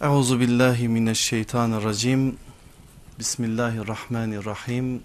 [0.00, 2.36] Euzu billahi mineşşeytanirracim.
[3.18, 5.02] Bismillahirrahmanirrahim.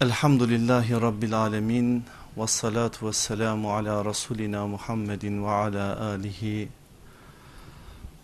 [0.00, 2.04] Elhamdülillahi rabbil alamin.
[2.36, 6.68] Ves salatu vesselamu ala rasulina Muhammedin ve ala alihi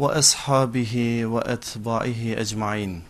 [0.01, 3.03] ve ashabihi ve etbaihi ecmaîn.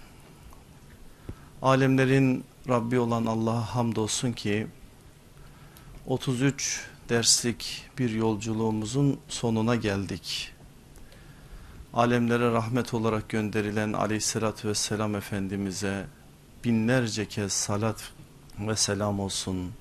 [1.62, 4.66] Alemlerin Rabbi olan Allah'a hamdolsun ki
[6.06, 10.59] 33 derslik bir yolculuğumuzun sonuna geldik
[11.94, 16.06] alemlere rahmet olarak gönderilen aleyhissalatü vesselam Efendimiz'e
[16.64, 18.12] binlerce kez salat
[18.58, 19.72] ve selam olsun.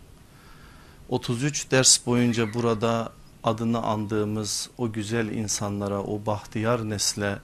[1.10, 3.12] 33 ders boyunca burada
[3.44, 7.40] adını andığımız o güzel insanlara, o bahtiyar nesle,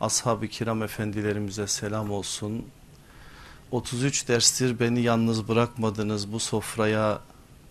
[0.00, 2.66] ashab-ı kiram efendilerimize selam olsun.
[3.70, 7.20] 33 derstir beni yalnız bırakmadınız, bu sofraya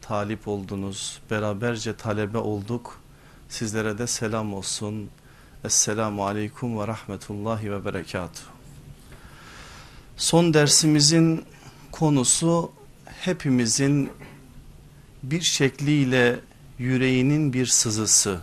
[0.01, 2.99] talip oldunuz, beraberce talebe olduk.
[3.49, 5.09] Sizlere de selam olsun.
[5.65, 8.45] Esselamu Aleyküm ve Rahmetullahi ve Berekatuhu.
[10.17, 11.45] Son dersimizin
[11.91, 12.71] konusu
[13.05, 14.09] hepimizin
[15.23, 16.39] bir şekliyle
[16.79, 18.39] yüreğinin bir sızısı.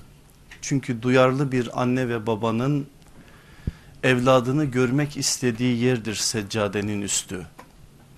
[0.62, 2.86] Çünkü duyarlı bir anne ve babanın
[4.02, 7.46] evladını görmek istediği yerdir seccadenin üstü.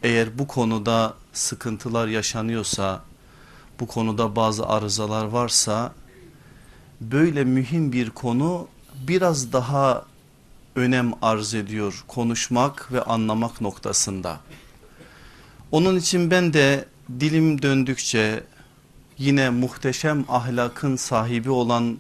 [0.03, 3.03] Eğer bu konuda sıkıntılar yaşanıyorsa,
[3.81, 5.93] bu konuda bazı arızalar varsa
[7.01, 8.69] böyle mühim bir konu
[9.09, 10.05] biraz daha
[10.77, 14.41] önem arz ediyor konuşmak ve anlamak noktasında.
[15.73, 16.85] Onun için ben de
[17.21, 18.45] dilim döndükçe
[19.19, 21.99] yine muhteşem ahlakın sahibi olan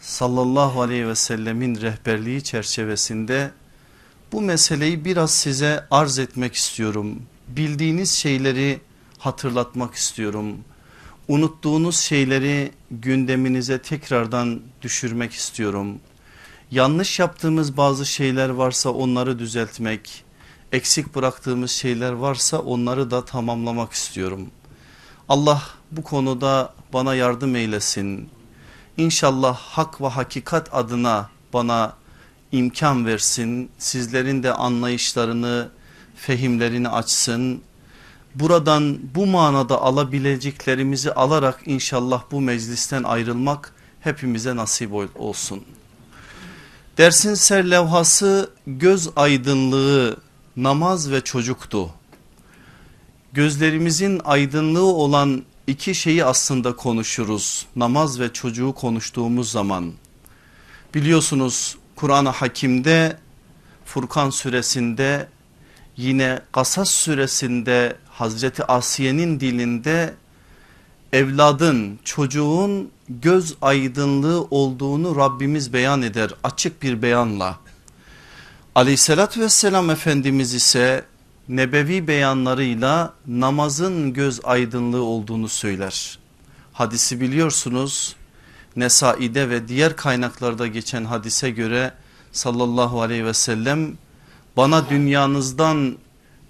[0.00, 3.50] sallallahu aleyhi ve sellemin rehberliği çerçevesinde
[4.32, 7.22] bu meseleyi biraz size arz etmek istiyorum.
[7.48, 8.80] Bildiğiniz şeyleri
[9.18, 10.56] hatırlatmak istiyorum.
[11.28, 15.98] Unuttuğunuz şeyleri gündeminize tekrardan düşürmek istiyorum
[16.70, 20.24] yanlış yaptığımız bazı şeyler varsa onları düzeltmek,
[20.72, 24.46] eksik bıraktığımız şeyler varsa onları da tamamlamak istiyorum.
[25.28, 25.62] Allah
[25.92, 28.28] bu konuda bana yardım eylesin.
[28.96, 31.92] İnşallah hak ve hakikat adına bana
[32.52, 33.70] imkan versin.
[33.78, 35.68] Sizlerin de anlayışlarını,
[36.16, 37.62] fehimlerini açsın.
[38.34, 45.64] Buradan bu manada alabileceklerimizi alarak inşallah bu meclisten ayrılmak hepimize nasip olsun.
[46.98, 50.16] Dersin serlevhası göz aydınlığı,
[50.56, 51.90] namaz ve çocuktu.
[53.32, 57.66] Gözlerimizin aydınlığı olan iki şeyi aslında konuşuruz.
[57.76, 59.92] Namaz ve çocuğu konuştuğumuz zaman.
[60.94, 63.16] Biliyorsunuz Kur'an-ı Hakim'de
[63.84, 65.28] Furkan suresinde
[65.96, 70.14] yine Kasas suresinde Hazreti Asiye'nin dilinde
[71.16, 77.58] evladın, çocuğun göz aydınlığı olduğunu Rabbimiz beyan eder açık bir beyanla.
[78.74, 81.04] Aleyhissalatü vesselam Efendimiz ise
[81.48, 86.18] nebevi beyanlarıyla namazın göz aydınlığı olduğunu söyler.
[86.72, 88.16] Hadisi biliyorsunuz
[88.76, 91.92] Nesai'de ve diğer kaynaklarda geçen hadise göre
[92.32, 93.92] sallallahu aleyhi ve sellem
[94.56, 95.96] bana dünyanızdan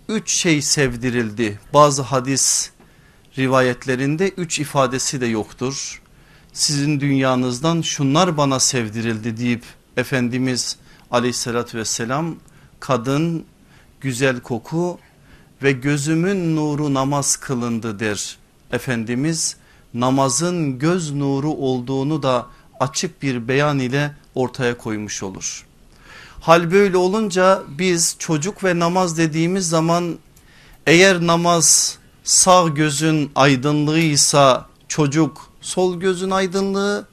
[0.09, 1.60] üç şey sevdirildi.
[1.75, 2.75] Bazı hadis
[3.38, 6.02] rivayetlerinde üç ifadesi de yoktur.
[6.52, 9.64] Sizin dünyanızdan şunlar bana sevdirildi deyip
[9.97, 10.76] Efendimiz
[11.10, 12.36] aleyhissalatü vesselam
[12.80, 13.44] kadın,
[14.00, 14.98] güzel koku
[15.62, 18.38] ve gözümün nuru namaz kılındı der.
[18.72, 19.56] Efendimiz
[19.94, 22.47] namazın göz nuru olduğunu da
[22.80, 25.66] açık bir beyan ile ortaya koymuş olur.
[26.41, 30.18] Hal böyle olunca biz çocuk ve namaz dediğimiz zaman
[30.86, 37.06] eğer namaz sağ gözün aydınlığıysa çocuk sol gözün aydınlığı.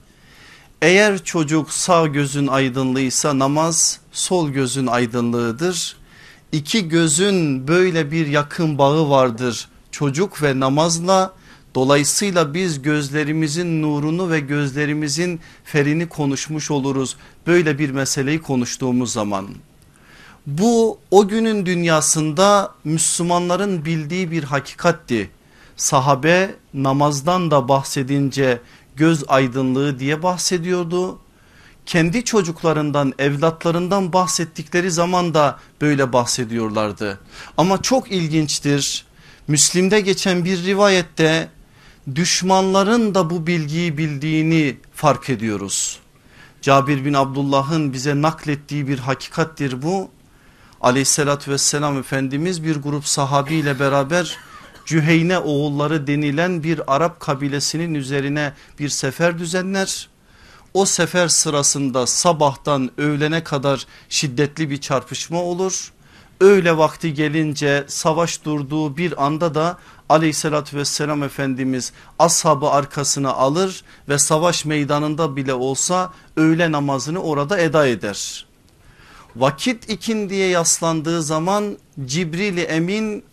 [0.82, 5.96] Eğer çocuk sağ gözün aydınlığıysa namaz sol gözün aydınlığıdır.
[6.52, 11.34] İki gözün böyle bir yakın bağı vardır çocuk ve namazla.
[11.76, 17.16] Dolayısıyla biz gözlerimizin nurunu ve gözlerimizin ferini konuşmuş oluruz.
[17.48, 19.48] Böyle bir meseleyi konuştuğumuz zaman.
[20.48, 25.32] Bu o günün dünyasında Müslümanların bildiği bir hakikatti.
[25.76, 28.62] Sahabe namazdan da bahsedince
[28.96, 31.20] göz aydınlığı diye bahsediyordu.
[31.86, 37.20] Kendi çocuklarından evlatlarından bahsettikleri zaman da böyle bahsediyorlardı.
[37.58, 39.06] Ama çok ilginçtir.
[39.48, 41.50] Müslim'de geçen bir rivayette
[42.16, 46.00] düşmanların da bu bilgiyi bildiğini fark ediyoruz.
[46.62, 50.10] Cabir bin Abdullah'ın bize naklettiği bir hakikattir bu
[50.84, 54.38] aleyhissalatü vesselam Efendimiz bir grup sahabiyle beraber
[54.86, 60.10] Cüheyne oğulları denilen bir Arap kabilesinin üzerine bir sefer düzenler.
[60.74, 65.94] o sefer sırasında sabahtan öğlene kadar şiddetli bir çarpışma olur.
[66.42, 69.78] Öğle vakti gelince savaş durduğu bir anda da
[70.10, 77.88] aleyhissalatü vesselam Efendimiz ashabı arkasına alır ve savaş meydanında bile olsa öğle namazını orada eda
[77.88, 78.46] eder.
[79.36, 83.24] Vakit ikindiye yaslandığı zaman Cibril-i Emin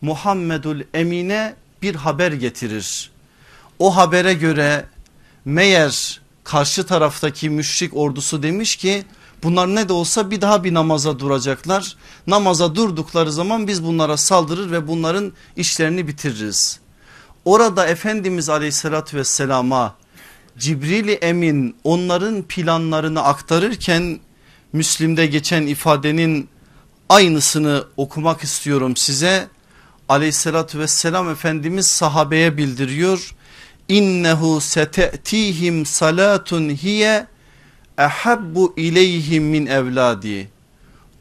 [0.00, 3.10] Muhammedül Emine bir haber getirir.
[3.78, 4.86] O habere göre
[5.44, 9.04] meğer karşı taraftaki müşrik ordusu demiş ki
[9.42, 11.96] bunlar ne de olsa bir daha bir namaza duracaklar.
[12.26, 16.80] Namaza durdukları zaman biz bunlara saldırır ve bunların işlerini bitiririz.
[17.44, 19.94] Orada Efendimiz aleyhissalatü vesselama
[20.58, 24.20] Cibril-i Emin onların planlarını aktarırken
[24.72, 26.48] Müslim'de geçen ifadenin
[27.08, 29.48] aynısını okumak istiyorum size.
[30.08, 33.34] Aleyhissalatü vesselam Efendimiz sahabeye bildiriyor
[33.88, 37.26] innehu sete'tihim salatun hiye
[37.98, 40.50] ehabbu ileyhim min evladi.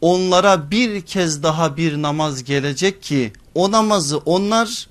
[0.02, 4.88] Onlara bir kez daha bir namaz gelecek ki o namazı onlar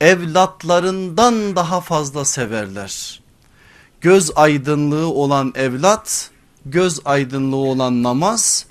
[0.00, 3.20] evlatlarından daha fazla severler.
[4.00, 6.29] Göz aydınlığı olan evlat,
[6.66, 8.66] göz aydınlığı olan namaz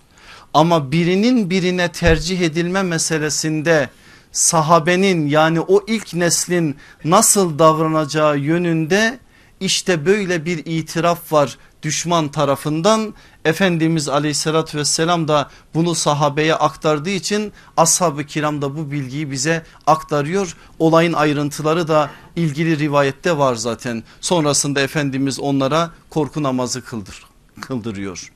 [0.53, 3.89] ama birinin birine tercih edilme meselesinde
[4.31, 9.19] sahabenin yani o ilk neslin nasıl davranacağı yönünde
[9.59, 13.13] işte böyle bir itiraf var düşman tarafından.
[13.45, 20.55] Efendimiz aleyhissalatü vesselam da bunu sahabeye aktardığı için ashab-ı kiram da bu bilgiyi bize aktarıyor.
[20.79, 24.03] Olayın ayrıntıları da ilgili rivayette var zaten.
[24.21, 27.25] Sonrasında Efendimiz onlara korku namazı kıldır,
[27.59, 28.31] kıldırıyor.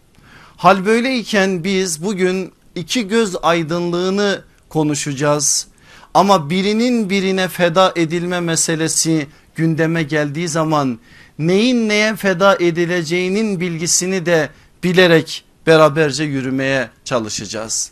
[0.57, 5.67] Hal böyleyken biz bugün iki göz aydınlığını konuşacağız.
[6.13, 10.99] Ama birinin birine feda edilme meselesi gündeme geldiği zaman
[11.39, 14.49] neyin neye feda edileceğinin bilgisini de
[14.83, 17.91] bilerek beraberce yürümeye çalışacağız.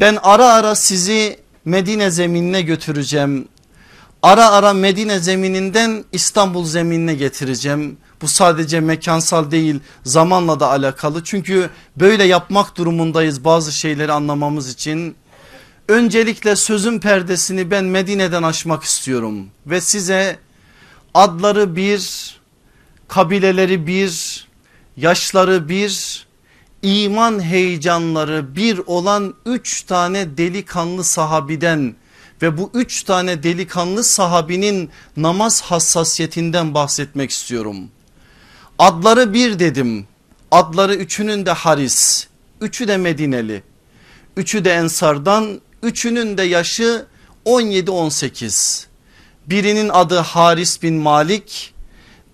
[0.00, 3.48] Ben ara ara sizi Medine zeminine götüreceğim.
[4.22, 7.96] Ara ara Medine zemininden İstanbul zeminine getireceğim.
[8.22, 11.24] Bu sadece mekansal değil zamanla da alakalı.
[11.24, 15.16] Çünkü böyle yapmak durumundayız bazı şeyleri anlamamız için.
[15.88, 20.38] Öncelikle sözün perdesini ben Medine'den açmak istiyorum ve size
[21.14, 22.34] adları bir,
[23.08, 24.46] kabileleri bir,
[24.96, 26.26] yaşları bir,
[26.82, 31.94] iman heyecanları bir olan üç tane delikanlı sahabiden
[32.42, 37.90] ve bu üç tane delikanlı sahabinin namaz hassasiyetinden bahsetmek istiyorum.
[38.78, 40.06] Adları bir dedim.
[40.50, 42.26] Adları üçünün de Haris,
[42.60, 43.62] üçü de Medineli,
[44.36, 47.06] üçü de Ensardan, Üçünün de yaşı
[47.46, 48.84] 17-18.
[49.46, 51.74] Birinin adı Haris bin Malik,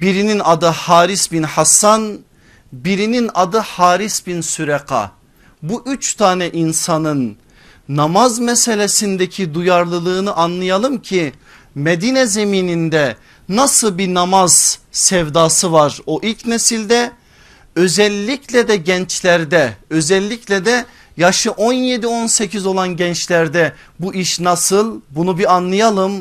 [0.00, 2.19] birinin adı Haris bin Hasan,
[2.73, 5.12] birinin adı Haris bin Süreka.
[5.62, 7.37] Bu üç tane insanın
[7.88, 11.32] namaz meselesindeki duyarlılığını anlayalım ki
[11.75, 13.17] Medine zemininde
[13.48, 17.12] nasıl bir namaz sevdası var o ilk nesilde
[17.76, 20.84] özellikle de gençlerde özellikle de
[21.16, 26.12] yaşı 17-18 olan gençlerde bu iş nasıl bunu bir anlayalım.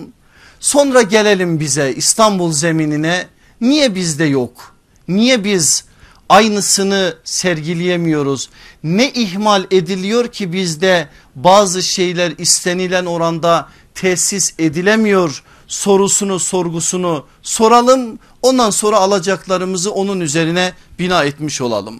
[0.59, 3.27] Sonra gelelim bize İstanbul zeminine
[3.61, 4.75] niye bizde yok?
[5.07, 5.85] Niye biz
[6.29, 8.49] aynısını sergileyemiyoruz?
[8.83, 15.43] Ne ihmal ediliyor ki bizde bazı şeyler istenilen oranda tesis edilemiyor?
[15.67, 21.99] Sorusunu sorgusunu soralım ondan sonra alacaklarımızı onun üzerine bina etmiş olalım.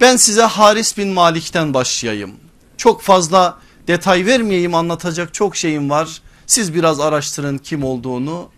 [0.00, 2.32] Ben size Haris bin Malik'ten başlayayım.
[2.76, 3.58] Çok fazla
[3.88, 6.22] detay vermeyeyim anlatacak çok şeyim var.
[6.46, 8.48] Siz biraz araştırın kim olduğunu.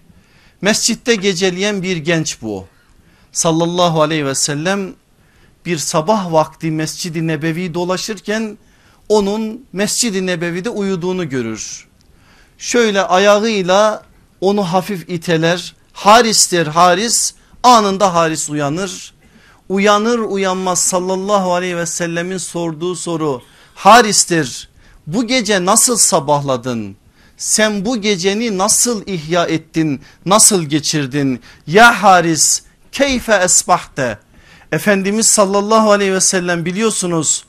[0.60, 2.66] Mescitte geceleyen bir genç bu.
[3.32, 4.92] Sallallahu aleyhi ve sellem
[5.66, 8.58] bir sabah vakti Mescid-i Nebevi dolaşırken
[9.08, 11.88] onun Mescid-i Nebevi'de uyuduğunu görür.
[12.58, 14.02] Şöyle ayağıyla
[14.42, 15.74] onu hafif iteler.
[15.92, 19.14] Haris'tir Haris anında Haris uyanır
[19.68, 23.42] uyanır uyanmaz sallallahu aleyhi ve sellemin sorduğu soru
[23.74, 24.68] Haris'tir
[25.06, 26.96] bu gece nasıl sabahladın?
[27.36, 30.00] Sen bu geceni nasıl ihya ettin?
[30.26, 31.40] Nasıl geçirdin?
[31.66, 34.18] Ya Haris keyfe esbahte?
[34.72, 37.44] Efendimiz sallallahu aleyhi ve sellem biliyorsunuz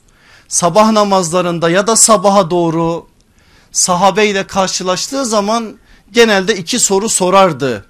[0.48, 3.06] sabah namazlarında ya da sabaha doğru
[3.72, 5.78] sahabeyle karşılaştığı zaman
[6.14, 7.84] genelde iki soru sorardı.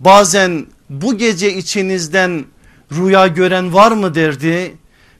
[0.00, 2.44] Bazen bu gece içinizden
[2.92, 4.76] rüya gören var mı derdi.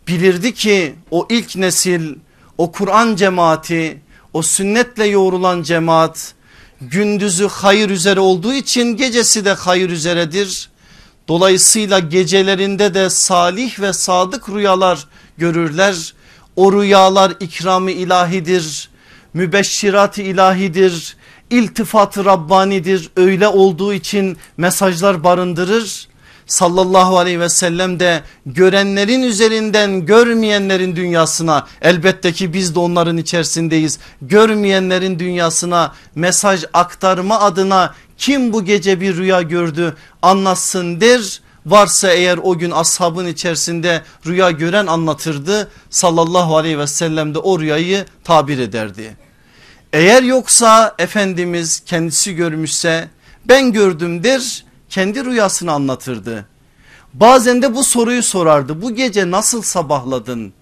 [0.09, 2.15] Bilirdi ki o ilk nesil
[2.59, 4.01] o Kur'an cemaati
[4.33, 6.35] o sünnetle yoğrulan cemaat
[6.81, 10.71] gündüzü hayır üzere olduğu için gecesi de hayır üzeredir.
[11.29, 15.07] Dolayısıyla gecelerinde de salih ve sadık rüyalar
[15.39, 16.15] görürler.
[16.57, 18.89] O rüyalar ikramı ilahidir,
[19.35, 21.17] mübeşşirat ilahidir,
[21.51, 23.11] iltifat Rabbanidir.
[23.17, 26.09] Öyle olduğu için mesajlar barındırır.
[26.47, 33.99] Sallallahu aleyhi ve sellem de görenlerin üzerinden görmeyenlerin dünyasına elbette ki biz de onların içerisindeyiz.
[34.23, 41.41] Görmeyenlerin dünyasına mesaj aktarma adına kim bu gece bir rüya gördü anlatsın der.
[41.67, 45.71] Varsa eğer o gün ashabın içerisinde rüya gören anlatırdı.
[45.91, 49.26] Sallallahu aleyhi ve sellem de o rüyayı tabir ederdi.
[49.97, 53.09] Eğer yoksa Efendimiz kendisi görmüşse
[53.45, 56.47] ben gördüm der kendi rüyasını anlatırdı.
[57.15, 60.53] Bazen de bu soruyu sorardı bu gece nasıl sabahladın?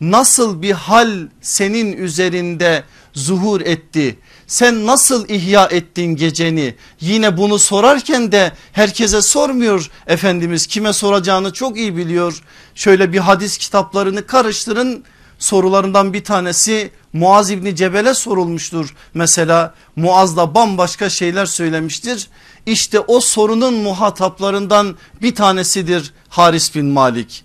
[0.00, 4.18] Nasıl bir hal senin üzerinde zuhur etti?
[4.46, 6.74] Sen nasıl ihya ettin geceni?
[7.00, 12.42] Yine bunu sorarken de herkese sormuyor Efendimiz kime soracağını çok iyi biliyor.
[12.74, 15.04] Şöyle bir hadis kitaplarını karıştırın
[15.42, 18.94] sorularından bir tanesi Muaz İbni Cebel'e sorulmuştur.
[19.14, 22.28] Mesela Muaz da bambaşka şeyler söylemiştir.
[22.66, 27.44] İşte o sorunun muhataplarından bir tanesidir Haris bin Malik.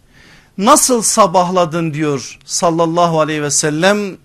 [0.58, 4.18] Nasıl sabahladın diyor sallallahu aleyhi ve sellem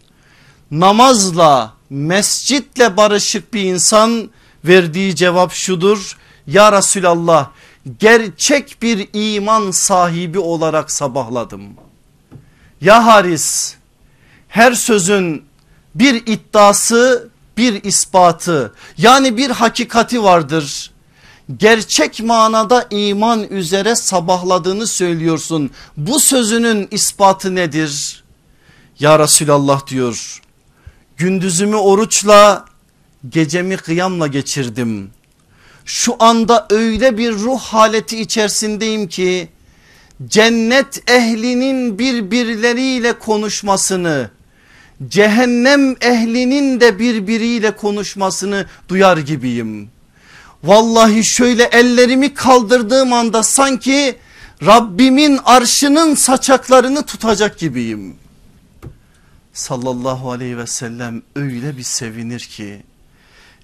[0.70, 4.30] namazla mescitle barışık bir insan
[4.64, 6.16] verdiği cevap şudur.
[6.46, 7.48] Ya Resulallah
[7.98, 11.81] gerçek bir iman sahibi olarak sabahladım.
[12.82, 13.74] Ya Haris
[14.48, 15.44] her sözün
[15.94, 20.90] bir iddiası bir ispatı yani bir hakikati vardır.
[21.56, 25.70] Gerçek manada iman üzere sabahladığını söylüyorsun.
[25.96, 28.24] Bu sözünün ispatı nedir?
[28.98, 30.42] Ya Resulallah diyor
[31.16, 32.64] gündüzümü oruçla
[33.28, 35.10] gecemi kıyamla geçirdim.
[35.84, 39.48] Şu anda öyle bir ruh haleti içerisindeyim ki
[40.26, 44.30] cennet ehlinin birbirleriyle konuşmasını
[45.08, 49.90] cehennem ehlinin de birbiriyle konuşmasını duyar gibiyim.
[50.64, 54.16] Vallahi şöyle ellerimi kaldırdığım anda sanki
[54.66, 58.14] Rabbimin arşının saçaklarını tutacak gibiyim.
[59.52, 62.82] Sallallahu aleyhi ve sellem öyle bir sevinir ki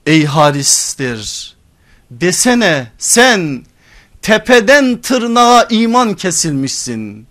[0.06, 1.54] ey Haris'tir
[2.10, 3.64] desene sen
[4.28, 7.26] tepeden tırnağa iman kesilmişsin.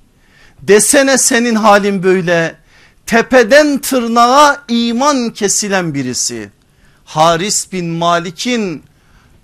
[0.61, 2.55] Desene senin halin böyle
[3.05, 6.49] tepeden tırnağa iman kesilen birisi.
[7.05, 8.83] Haris bin Malik'in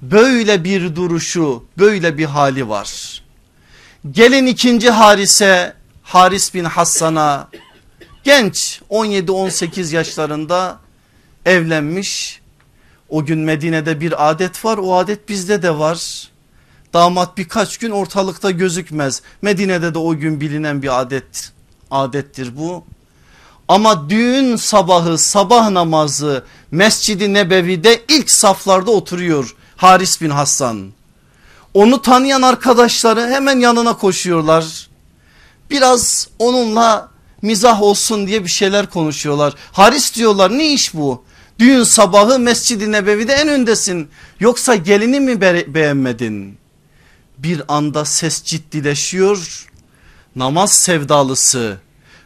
[0.01, 3.21] böyle bir duruşu böyle bir hali var.
[4.11, 7.49] Gelin ikinci Haris'e Haris bin Hassan'a
[8.23, 10.79] genç 17-18 yaşlarında
[11.45, 12.41] evlenmiş.
[13.09, 16.32] O gün Medine'de bir adet var o adet bizde de var.
[16.93, 19.21] Damat birkaç gün ortalıkta gözükmez.
[19.41, 21.51] Medine'de de o gün bilinen bir adet
[21.91, 22.83] adettir bu.
[23.67, 30.91] Ama düğün sabahı sabah namazı Mescid-i Nebevi'de ilk saflarda oturuyor Haris bin Hassan.
[31.73, 34.89] Onu tanıyan arkadaşları hemen yanına koşuyorlar.
[35.69, 37.09] Biraz onunla
[37.41, 39.53] mizah olsun diye bir şeyler konuşuyorlar.
[39.71, 41.23] Haris diyorlar ne iş bu?
[41.59, 44.09] Düğün sabahı Mescid-i Nebevi'de en öndesin.
[44.39, 46.62] Yoksa gelini mi be beğenmedin?
[47.43, 49.67] Bir anda ses ciddileşiyor.
[50.35, 51.77] Namaz sevdalısı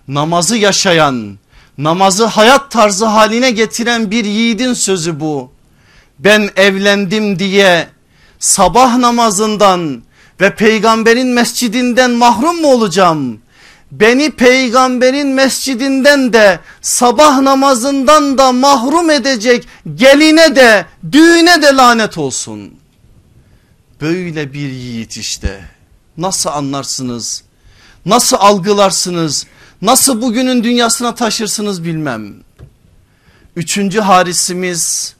[0.07, 1.38] namazı yaşayan,
[1.77, 5.51] namazı hayat tarzı haline getiren bir yiğidin sözü bu.
[6.19, 7.88] Ben evlendim diye
[8.39, 10.03] sabah namazından
[10.41, 13.39] ve peygamberin mescidinden mahrum mu olacağım?
[13.91, 22.74] Beni peygamberin mescidinden de sabah namazından da mahrum edecek geline de düğüne de lanet olsun.
[24.01, 25.70] Böyle bir yiğit işte
[26.18, 27.44] nasıl anlarsınız?
[28.06, 29.46] Nasıl algılarsınız?
[29.82, 32.34] Nasıl bugünün dünyasına taşırsınız bilmem.
[33.56, 35.16] Üçüncü harisimiz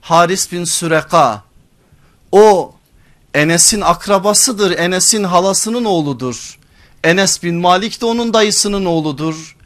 [0.00, 1.42] Haris bin Süreka.
[2.32, 2.74] O
[3.34, 4.78] Enes'in akrabasıdır.
[4.78, 6.58] Enes'in halasının oğludur.
[7.04, 9.56] Enes bin Malik de onun dayısının oğludur.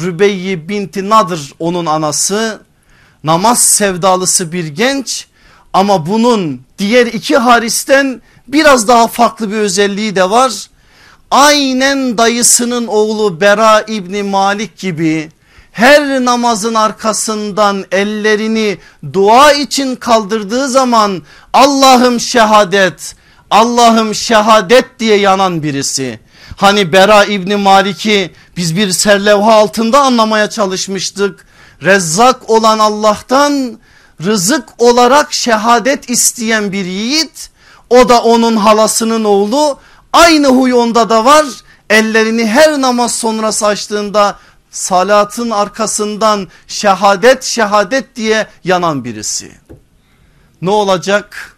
[0.00, 2.62] Rübeyyi binti Nadır onun anası.
[3.24, 5.26] Namaz sevdalısı bir genç
[5.72, 10.68] ama bunun diğer iki haristen biraz daha farklı bir özelliği de var
[11.30, 15.28] aynen dayısının oğlu Bera İbni Malik gibi
[15.72, 18.78] her namazın arkasından ellerini
[19.12, 23.14] dua için kaldırdığı zaman Allah'ım şehadet
[23.50, 26.20] Allah'ım şehadet diye yanan birisi.
[26.56, 31.46] Hani Bera İbni Malik'i biz bir serlevha altında anlamaya çalışmıştık.
[31.82, 33.78] Rezzak olan Allah'tan
[34.24, 37.50] rızık olarak şehadet isteyen bir yiğit
[37.90, 39.78] o da onun halasının oğlu
[40.12, 41.46] Aynı huy onda da var.
[41.90, 44.38] Ellerini her namaz sonrası açtığında
[44.70, 49.52] salatın arkasından şehadet şehadet diye yanan birisi.
[50.62, 51.56] Ne olacak?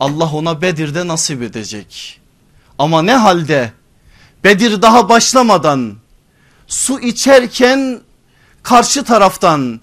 [0.00, 2.20] Allah ona Bedir'de nasip edecek.
[2.78, 3.72] Ama ne halde?
[4.44, 5.94] Bedir daha başlamadan
[6.66, 8.00] su içerken
[8.62, 9.80] karşı taraftan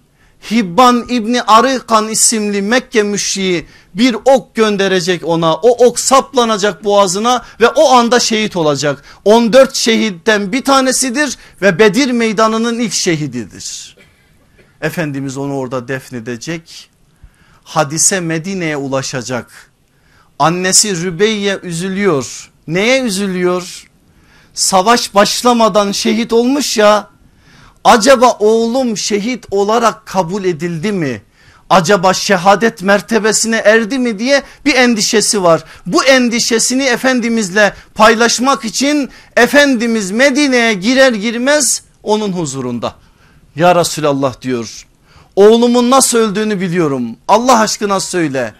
[0.51, 5.55] Hibban İbni Arıkan isimli Mekke müşriği bir ok gönderecek ona.
[5.55, 9.03] O ok saplanacak boğazına ve o anda şehit olacak.
[9.25, 13.97] 14 şehitten bir tanesidir ve Bedir meydanının ilk şehididir.
[14.81, 16.89] Efendimiz onu orada defnedecek.
[17.63, 19.71] Hadise Medine'ye ulaşacak.
[20.39, 22.51] Annesi Rübeyye üzülüyor.
[22.67, 23.87] Neye üzülüyor?
[24.53, 27.14] Savaş başlamadan şehit olmuş ya
[27.85, 31.21] acaba oğlum şehit olarak kabul edildi mi?
[31.69, 35.63] Acaba şehadet mertebesine erdi mi diye bir endişesi var.
[35.85, 42.95] Bu endişesini Efendimizle paylaşmak için Efendimiz Medine'ye girer girmez onun huzurunda.
[43.55, 44.87] Ya Resulallah diyor
[45.35, 48.53] oğlumun nasıl öldüğünü biliyorum Allah aşkına söyle.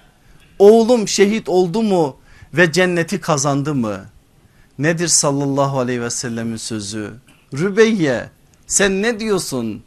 [0.60, 2.18] Oğlum şehit oldu mu
[2.54, 4.06] ve cenneti kazandı mı?
[4.80, 7.14] Nedir sallallahu aleyhi ve sellemin sözü?
[7.54, 8.30] Rübeyye
[8.68, 9.84] sen ne diyorsun?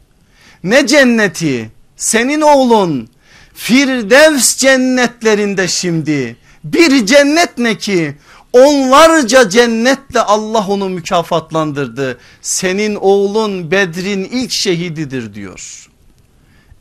[0.63, 1.71] Ne cenneti?
[1.95, 3.09] Senin oğlun
[3.53, 6.35] Firdevs cennetlerinde şimdi.
[6.63, 8.15] Bir cennet ne ki?
[8.53, 12.17] Onlarca cennetle Allah onu mükafatlandırdı.
[12.41, 15.89] Senin oğlun Bedrin ilk şehididir diyor.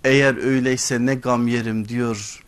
[0.05, 2.40] Eğer öyleyse ne gam yerim diyor.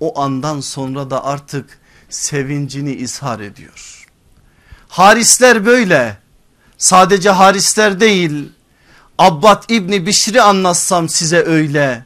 [0.00, 1.78] O andan sonra da artık
[2.10, 4.06] sevincini izhar ediyor.
[4.88, 6.18] Harisler böyle.
[6.78, 8.48] Sadece harisler değil
[9.20, 12.04] Abbad İbni Bişri anlatsam size öyle.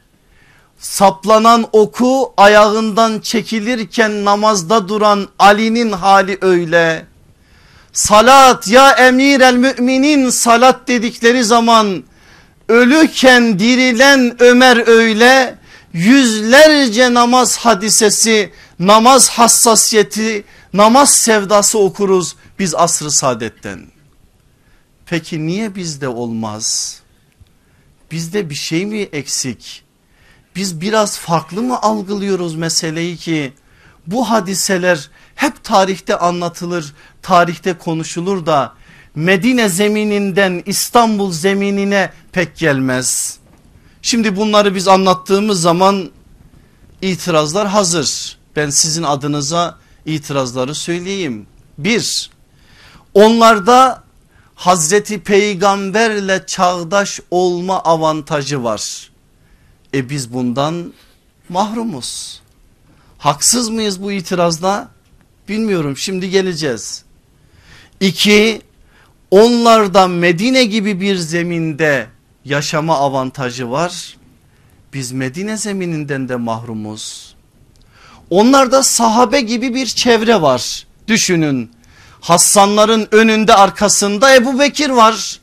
[0.79, 7.07] Saplanan oku ayağından çekilirken namazda duran Ali'nin hali öyle.
[7.93, 12.05] Salat ya emir el müminin salat dedikleri zaman
[12.69, 15.59] ölüken dirilen Ömer öyle
[15.93, 23.81] yüzlerce namaz hadisesi namaz hassasiyeti namaz sevdası okuruz biz asrı saadetten.
[25.07, 27.04] Peki niye bizde olmaz?
[28.15, 29.83] Bizde bir şey mi eksik?
[30.57, 33.53] Biz biraz farklı mı algılıyoruz meseleyi ki
[34.07, 38.75] bu hadiseler hep tarihte anlatılır, tarihte konuşulur da
[39.15, 43.39] Medine zemininden İstanbul zeminine pek gelmez.
[44.03, 46.11] Şimdi bunları biz anlattığımız zaman
[47.03, 48.39] itirazlar hazır.
[48.57, 51.47] Ben sizin adınıza itirazları söyleyeyim.
[51.79, 52.31] Bir,
[53.15, 54.04] onlarda
[54.55, 59.11] Hazreti peygamberle çağdaş olma avantajı var.
[59.95, 60.93] E biz bundan
[61.49, 62.41] mahrumuz.
[63.19, 64.89] Haksız mıyız bu itirazda?
[65.49, 67.05] Bilmiyorum şimdi geleceğiz.
[68.01, 68.63] İki,
[69.31, 72.07] onlarda Medine gibi bir zeminde
[72.45, 74.17] yaşama avantajı var.
[74.93, 77.35] Biz Medine zemininden de mahrumuz.
[78.31, 80.87] Onlarda sahabe gibi bir çevre var.
[81.09, 81.71] Düşünün
[82.25, 85.41] Hassanların önünde arkasında Ebu Bekir var.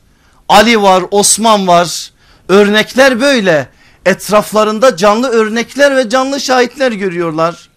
[0.50, 2.12] Ali var Osman var.
[2.48, 3.70] Örnekler böyle.
[4.06, 7.70] Etraflarında canlı örnekler ve canlı şahitler görüyorlar.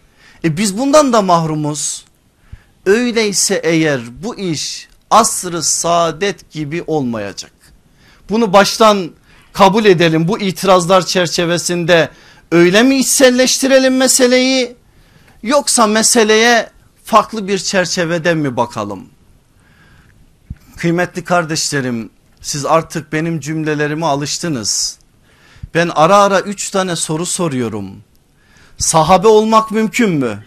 [0.45, 2.05] E biz bundan da mahrumuz.
[2.87, 7.53] Öyleyse eğer bu iş asrı saadet gibi olmayacak.
[8.31, 9.11] Bunu baştan
[9.53, 12.09] kabul edelim bu itirazlar çerçevesinde
[12.53, 14.77] öyle mi içselleştirelim meseleyi
[15.43, 16.74] yoksa meseleye
[17.05, 19.07] farklı bir çerçeveden mi bakalım?
[20.77, 24.99] Kıymetli kardeşlerim siz artık benim cümlelerime alıştınız.
[25.75, 27.91] Ben ara ara üç tane soru soruyorum.
[28.79, 30.45] Sahabe olmak mümkün mü?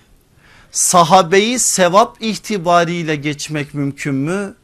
[0.72, 4.56] Sahabeyi sevap itibariyle geçmek mümkün mü?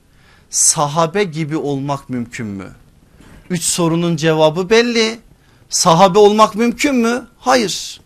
[0.50, 2.72] Sahabe gibi olmak mümkün mü?
[3.50, 5.20] Üç sorunun cevabı belli.
[5.70, 7.28] Sahabe olmak mümkün mü?
[7.40, 8.03] Hayır.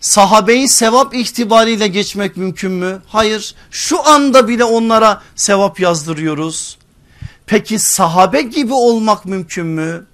[0.00, 3.02] Sahabeyi sevap itibariyle geçmek mümkün mü?
[3.08, 6.78] Hayır şu anda bile onlara sevap yazdırıyoruz.
[7.46, 10.06] Peki sahabe gibi olmak mümkün mü?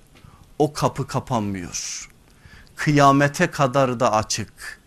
[0.59, 2.09] O kapı kapanmıyor.
[2.77, 4.81] Kıyamete kadar da açık.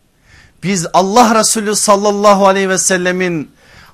[0.64, 3.52] Biz Allah Resulü sallallahu aleyhi ve sellemin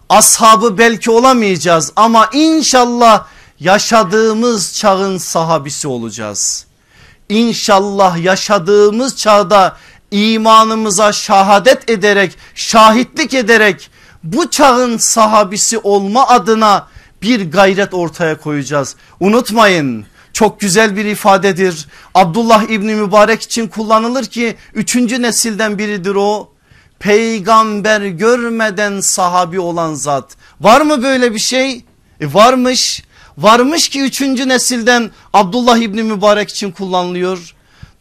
[0.10, 3.26] ashabı belki olamayacağız ama inşallah
[3.60, 6.66] yaşadığımız çağın sahabisi olacağız.
[7.30, 9.78] İnşallah yaşadığımız çağda
[10.14, 13.90] imanımıza şahadet ederek şahitlik ederek
[14.24, 16.88] bu çağın sahabisi olma adına
[17.22, 18.96] bir gayret ortaya koyacağız.
[19.20, 21.88] Unutmayın çok güzel bir ifadedir.
[22.14, 26.50] Abdullah İbni Mübarek için kullanılır ki üçüncü nesilden biridir o.
[27.00, 30.36] peygamber görmeden sahabi olan zat.
[30.62, 31.86] Var mı böyle bir şey?
[32.22, 33.04] E varmış.
[33.38, 37.56] Varmış ki üçüncü nesilden Abdullah İbni Mübarek için kullanılıyor.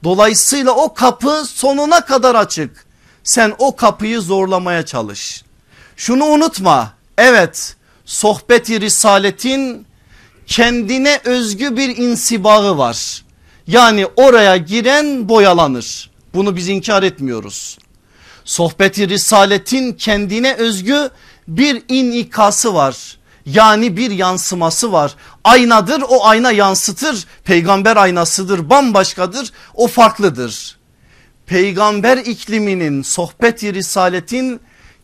[0.04, 2.86] Dolayısıyla o kapı sonuna kadar açık.
[3.24, 5.44] Sen o kapıyı zorlamaya çalış.
[5.96, 6.92] Şunu unutma.
[7.18, 9.86] Evet sohbeti risaletin
[10.46, 13.24] kendine özgü bir insibağı var.
[13.66, 16.10] Yani oraya giren boyalanır.
[16.34, 17.78] Bunu biz inkar etmiyoruz.
[18.44, 21.10] Sohbeti risaletin kendine özgü
[21.48, 23.18] bir inikası var.
[23.46, 25.14] Yani bir yansıması var.
[25.44, 27.26] Aynadır o ayna yansıtır.
[27.44, 30.76] Peygamber aynasıdır bambaşkadır o farklıdır.
[31.46, 34.60] Peygamber ikliminin sohbeti risaletin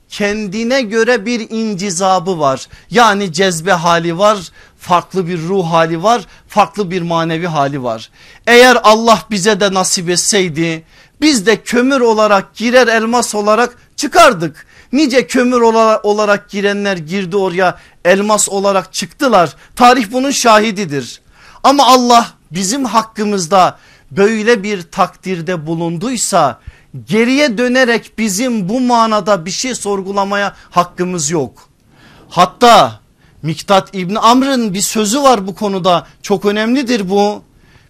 [0.08, 2.68] kendine göre bir incizabı var.
[2.90, 4.38] Yani cezbe hali var,
[4.78, 8.10] farklı bir ruh hali var, farklı bir manevi hali var.
[8.46, 10.84] Eğer Allah bize de nasip etseydi
[11.20, 14.66] biz de kömür olarak girer elmas olarak çıkardık.
[14.92, 15.60] Nice kömür
[16.02, 19.56] olarak girenler girdi oraya elmas olarak çıktılar.
[19.76, 21.20] Tarih bunun şahididir.
[21.62, 23.78] Ama Allah bizim hakkımızda
[24.10, 26.60] böyle bir takdirde bulunduysa
[27.06, 31.68] geriye dönerek bizim bu manada bir şey sorgulamaya hakkımız yok.
[32.28, 33.00] Hatta
[33.42, 37.42] Miktat İbni Amr'ın bir sözü var bu konuda çok önemlidir bu.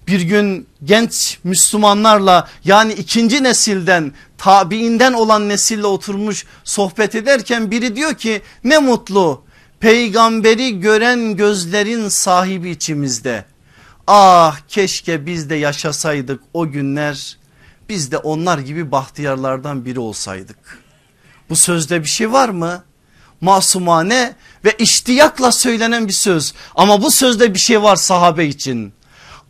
[0.08, 8.14] Bir gün genç Müslümanlarla yani ikinci nesilden tabiinden olan nesille oturmuş sohbet ederken biri diyor
[8.14, 9.42] ki ne mutlu
[9.80, 13.44] peygamberi gören gözlerin sahibi içimizde.
[14.06, 17.38] Ah keşke biz de yaşasaydık o günler
[17.88, 20.78] biz de onlar gibi bahtiyarlardan biri olsaydık.
[21.50, 22.82] Bu sözde bir şey var mı?
[23.40, 28.97] Masumane ve iştiyakla söylenen bir söz ama bu sözde bir şey var sahabe için.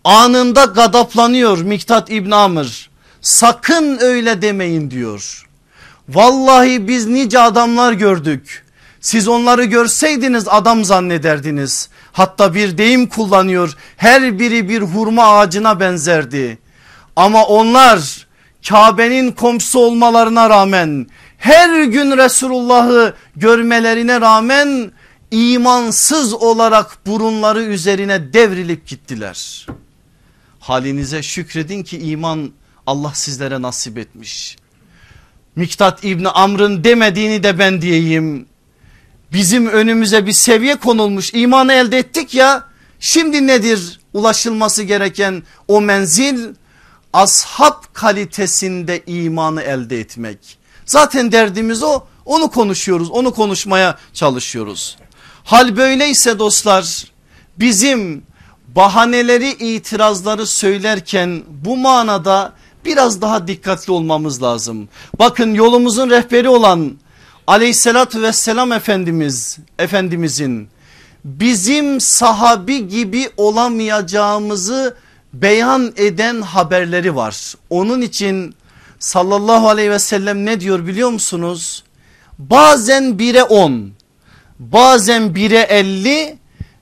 [0.04, 5.46] Anında gadaplanıyor Miktat İbn Amr sakın öyle demeyin diyor.
[6.08, 8.64] Vallahi biz nice adamlar gördük.
[9.00, 11.88] Siz onları görseydiniz adam zannederdiniz.
[12.12, 13.76] Hatta bir deyim kullanıyor.
[13.96, 16.58] Her biri bir hurma ağacına benzerdi.
[17.16, 18.26] Ama onlar
[18.68, 21.06] Kabe'nin komşusu olmalarına rağmen
[21.38, 24.92] her gün Resulullah'ı görmelerine rağmen
[25.30, 29.66] imansız olarak burunları üzerine devrilip gittiler.
[30.68, 32.52] Halinize şükredin ki iman
[32.86, 34.56] Allah sizlere nasip etmiş.
[35.56, 38.46] Miktat İbni Amr'ın demediğini de ben diyeyim.
[39.32, 42.64] Bizim önümüze bir seviye konulmuş imanı elde ettik ya.
[43.00, 46.54] Şimdi nedir ulaşılması gereken o menzil?
[47.12, 50.58] ashab kalitesinde imanı elde etmek.
[50.86, 54.96] Zaten derdimiz o onu konuşuyoruz onu konuşmaya çalışıyoruz.
[55.44, 57.04] Hal böyleyse dostlar
[57.58, 58.27] bizim
[58.76, 62.52] bahaneleri itirazları söylerken bu manada
[62.84, 64.88] biraz daha dikkatli olmamız lazım.
[65.18, 66.98] Bakın yolumuzun rehberi olan
[67.46, 70.68] aleyhissalatü vesselam efendimiz efendimizin
[71.24, 74.96] bizim sahabi gibi olamayacağımızı
[75.32, 77.54] beyan eden haberleri var.
[77.70, 78.54] Onun için
[78.98, 81.84] sallallahu aleyhi ve sellem ne diyor biliyor musunuz?
[82.38, 83.90] Bazen bire on
[84.58, 86.38] bazen bire elli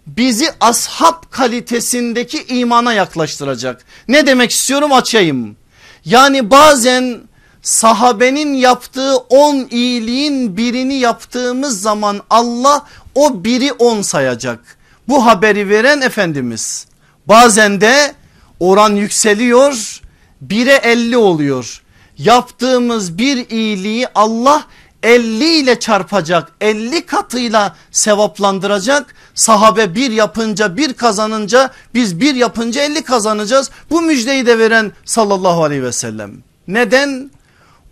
[0.06, 3.84] bizi ashab kalitesindeki imana yaklaştıracak.
[4.08, 5.56] Ne demek istiyorum açayım.
[6.04, 7.20] Yani bazen
[7.62, 14.76] sahabenin yaptığı on iyiliğin birini yaptığımız zaman Allah o biri on sayacak.
[15.08, 16.86] Bu haberi veren Efendimiz.
[17.28, 18.14] Bazen de
[18.60, 20.00] oran yükseliyor
[20.40, 21.82] bire elli oluyor.
[22.18, 24.64] Yaptığımız bir iyiliği Allah
[25.06, 29.14] 50 ile çarpacak 50 katıyla sevaplandıracak.
[29.34, 33.70] Sahabe bir yapınca bir kazanınca biz bir yapınca 50 kazanacağız.
[33.90, 36.32] Bu müjdeyi de veren sallallahu aleyhi ve sellem.
[36.68, 37.30] Neden?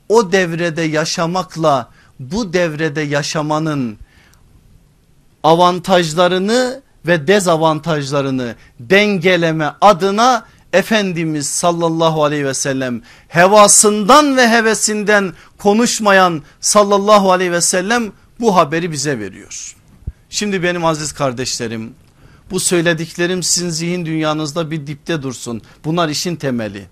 [0.09, 3.99] O devrede yaşamakla bu devrede yaşamanın
[5.43, 17.33] avantajlarını ve dezavantajlarını dengeleme adına Efendimiz sallallahu aleyhi ve sellem hevasından ve hevesinden konuşmayan sallallahu
[17.33, 19.77] aleyhi ve sellem bu haberi bize veriyor.
[20.31, 21.95] Şimdi benim aziz kardeşlerim
[22.51, 25.63] bu söylediklerim sizin zihin dünyanızda bir dipte dursun.
[25.85, 26.87] Bunlar işin temeli.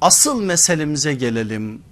[0.00, 1.82] Asıl meselemize gelelim.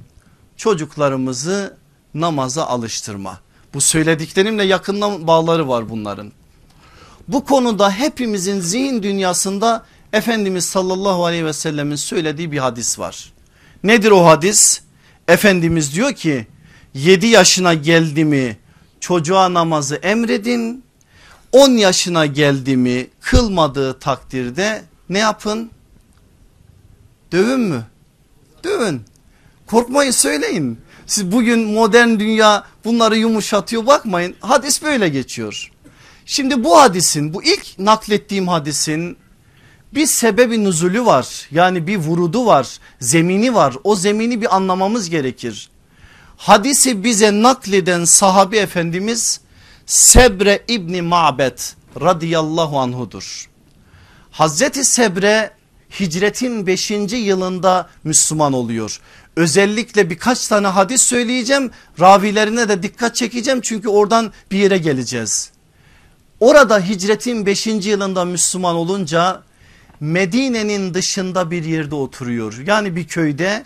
[0.56, 1.76] Çocuklarımızı
[2.14, 3.40] namaza alıştırma.
[3.74, 6.32] Bu söylediklerimle yakından bağları var bunların.
[7.28, 13.32] Bu konuda hepimizin zihin dünyasında Efendimiz sallallahu aleyhi ve sellemin söylediği bir hadis var.
[13.84, 14.80] Nedir o hadis?
[15.28, 16.46] Efendimiz diyor ki
[16.94, 18.56] 7 yaşına geldi mi
[19.00, 20.84] çocuğa namazı emredin.
[21.52, 25.70] 10 yaşına geldi mi kılmadığı takdirde ne yapın?
[27.32, 27.86] Dövün mü?
[28.64, 29.02] Dövün.
[29.66, 30.80] Korkmayın söyleyin.
[31.06, 34.34] Siz bugün modern dünya bunları yumuşatıyor bakmayın.
[34.40, 35.70] Hadis böyle geçiyor.
[36.26, 39.16] Şimdi bu hadisin bu ilk naklettiğim hadisin
[39.94, 41.48] bir sebebi nüzulü var.
[41.50, 45.70] Yani bir vurudu var zemini var o zemini bir anlamamız gerekir.
[46.36, 49.40] Hadisi bize nakleden sahabi efendimiz
[49.86, 53.50] Sebre İbni Ma'bet radıyallahu anhudur.
[54.30, 55.50] Hazreti Sebre
[56.00, 56.90] hicretin 5.
[57.12, 59.00] yılında Müslüman oluyor.
[59.36, 65.50] Özellikle birkaç tane hadis söyleyeceğim ravilerine de dikkat çekeceğim çünkü oradan bir yere geleceğiz.
[66.40, 67.66] Orada hicretin 5.
[67.66, 69.42] yılında Müslüman olunca
[70.00, 72.62] Medine'nin dışında bir yerde oturuyor.
[72.66, 73.64] Yani bir köyde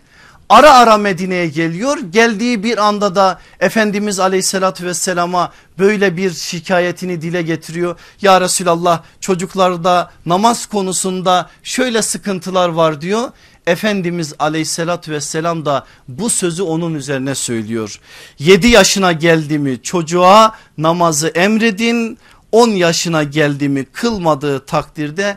[0.49, 1.99] ara ara Medine'ye geliyor.
[2.11, 7.99] Geldiği bir anda da Efendimiz aleyhissalatü vesselama böyle bir şikayetini dile getiriyor.
[8.23, 13.31] Ya Resulallah çocuklarda namaz konusunda şöyle sıkıntılar var diyor.
[13.66, 18.01] Efendimiz aleyhissalatü vesselam da bu sözü onun üzerine söylüyor.
[18.38, 22.18] 7 yaşına geldi mi çocuğa namazı emredin
[22.53, 25.37] 10 yaşına geldi mi kılmadığı takdirde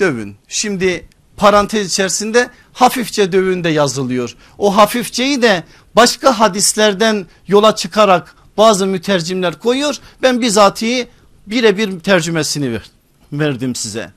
[0.00, 0.36] dövün.
[0.48, 4.36] Şimdi parantez içerisinde hafifçe dövün de yazılıyor.
[4.58, 5.64] O hafifçeyi de
[5.96, 9.96] başka hadislerden yola çıkarak bazı mütercimler koyuyor.
[10.22, 11.08] Ben bizatihi
[11.46, 12.80] birebir tercümesini
[13.32, 14.12] verdim size.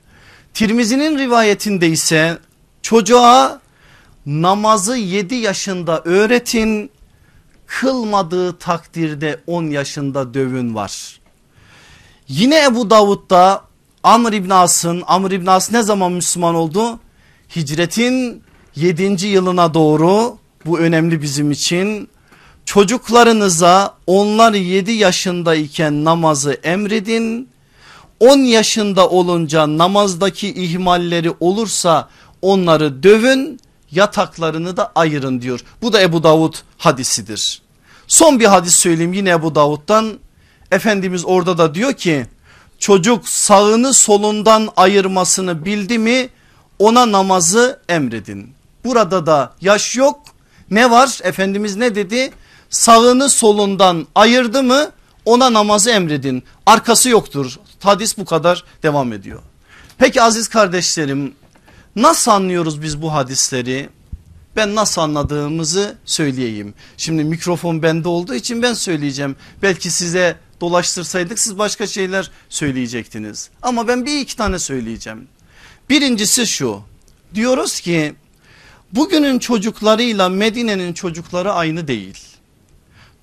[0.54, 2.38] Tirmizi'nin rivayetinde ise
[2.82, 3.62] çocuğa
[4.26, 6.92] namazı 7 yaşında öğretin
[7.66, 11.20] kılmadığı takdirde 10 yaşında dövün var.
[12.28, 13.64] Yine Ebu Davud'da
[14.04, 17.00] Amr İbn As'ın Amr İbn As ne zaman Müslüman oldu?
[17.56, 18.44] Hicretin
[18.76, 19.28] 7.
[19.28, 22.10] yılına doğru bu önemli bizim için.
[22.66, 27.50] Çocuklarınıza onlar 7 yaşındayken namazı emredin.
[28.20, 32.10] 10 yaşında olunca namazdaki ihmalleri olursa
[32.42, 33.60] onları dövün
[33.92, 35.64] yataklarını da ayırın diyor.
[35.82, 37.62] Bu da Ebu Davud hadisidir.
[38.08, 40.20] Son bir hadis söyleyeyim yine Ebu Davud'dan.
[40.72, 42.26] Efendimiz orada da diyor ki
[42.82, 46.30] çocuk sağını solundan ayırmasını bildi mi
[46.80, 48.54] ona namazı emredin.
[48.86, 50.20] Burada da yaş yok
[50.72, 52.32] ne var Efendimiz ne dedi
[52.70, 54.92] sağını solundan ayırdı mı
[55.26, 59.40] ona namazı emredin arkası yoktur hadis bu kadar devam ediyor.
[59.98, 61.34] Peki aziz kardeşlerim
[61.96, 63.90] nasıl anlıyoruz biz bu hadisleri?
[64.56, 66.74] Ben nasıl anladığımızı söyleyeyim.
[66.98, 69.36] Şimdi mikrofon bende olduğu için ben söyleyeceğim.
[69.62, 73.50] Belki size dolaştırsaydık siz başka şeyler söyleyecektiniz.
[73.62, 75.28] Ama ben bir iki tane söyleyeceğim.
[75.90, 76.82] Birincisi şu
[77.36, 78.16] diyoruz ki
[78.92, 82.18] bugünün çocuklarıyla Medine'nin çocukları aynı değil.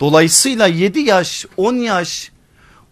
[0.01, 2.31] Dolayısıyla 7 yaş 10 yaş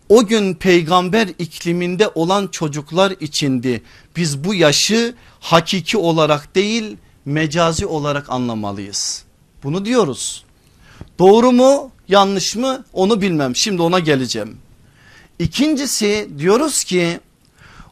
[0.08, 3.82] o gün peygamber ikliminde olan çocuklar içindi.
[4.16, 9.24] Biz bu yaşı hakiki olarak değil mecazi olarak anlamalıyız.
[9.62, 10.44] Bunu diyoruz.
[11.18, 14.58] Doğru mu yanlış mı onu bilmem şimdi ona geleceğim.
[15.38, 17.20] İkincisi diyoruz ki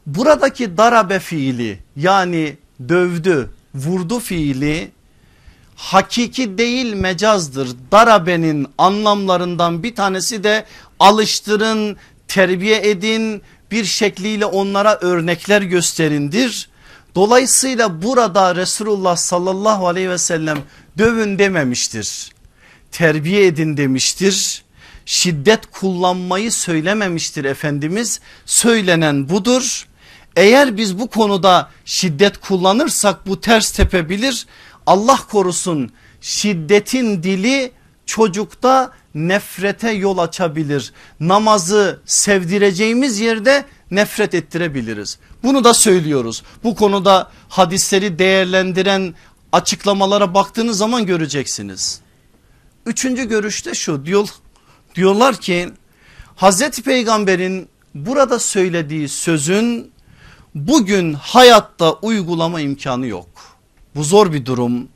[0.07, 2.57] buradaki darabe fiili yani
[2.89, 4.91] dövdü vurdu fiili
[5.77, 7.69] hakiki değil mecazdır.
[7.93, 10.65] Darabenin anlamlarından bir tanesi de
[10.99, 11.97] alıştırın
[12.29, 16.69] terbiye edin bir şekliyle onlara örnekler gösterindir.
[17.15, 20.59] Dolayısıyla burada Resulullah sallallahu aleyhi ve sellem
[20.99, 22.34] dövün dememiştir.
[22.95, 24.65] Terbiye edin demiştir.
[25.07, 28.21] Şiddet kullanmayı söylememiştir Efendimiz.
[28.47, 29.87] Söylenen budur.
[30.37, 34.47] Eğer biz bu konuda şiddet kullanırsak bu ters tepebilir.
[34.87, 37.73] Allah korusun şiddetin dili
[38.07, 40.93] çocukta nefrete yol açabilir.
[41.21, 45.19] Namazı sevdireceğimiz yerde nefret ettirebiliriz.
[45.43, 46.43] Bunu da söylüyoruz.
[46.65, 49.15] Bu konuda hadisleri değerlendiren
[49.53, 52.04] açıklamalara baktığınız zaman göreceksiniz.
[52.87, 54.29] Üçüncü görüşte şu diyor,
[54.95, 55.71] diyorlar ki
[56.37, 59.93] Hazreti Peygamber'in burada söylediği sözün
[60.55, 63.29] bugün hayatta uygulama imkanı yok.
[63.95, 64.89] Bu zor bir durum.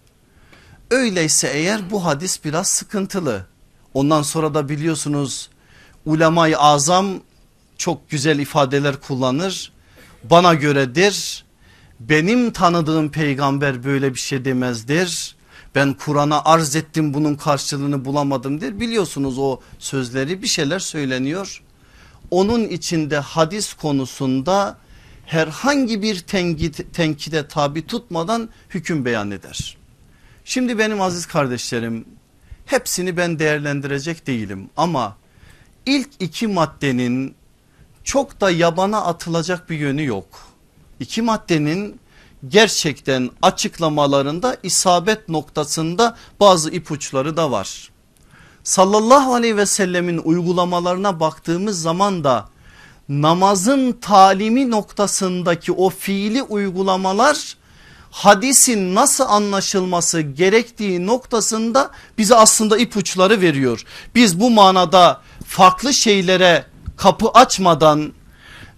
[0.90, 3.46] Öyleyse eğer bu hadis biraz sıkıntılı.
[3.94, 5.51] Ondan sonra da biliyorsunuz
[6.07, 7.20] ulemayı azam
[7.79, 9.72] çok güzel ifadeler kullanır.
[10.24, 11.44] Bana göredir
[12.01, 15.37] benim tanıdığım peygamber böyle bir şey demezdir.
[15.74, 18.81] Ben Kur'an'a arz ettim bunun karşılığını bulamadım der.
[18.81, 21.62] Biliyorsunuz o sözleri bir şeyler söyleniyor.
[22.31, 24.78] Onun içinde hadis konusunda
[25.26, 26.20] herhangi bir
[26.92, 29.76] tenkide tabi tutmadan hüküm beyan eder.
[30.44, 32.04] Şimdi benim aziz kardeşlerim
[32.66, 35.16] hepsini ben değerlendirecek değilim ama
[35.87, 37.35] ilk iki maddenin
[38.04, 40.26] çok da yabana atılacak bir yönü yok.
[41.00, 42.00] İki maddenin
[42.48, 47.90] gerçekten açıklamalarında isabet noktasında bazı ipuçları da var.
[48.64, 52.48] Sallallahu aleyhi ve sellemin uygulamalarına baktığımız zaman da
[53.09, 57.57] namazın talimi noktasındaki o fiili uygulamalar
[58.11, 63.85] hadisin nasıl anlaşılması gerektiği noktasında bize aslında ipuçları veriyor.
[64.14, 66.64] Biz bu manada farklı şeylere
[66.96, 68.12] kapı açmadan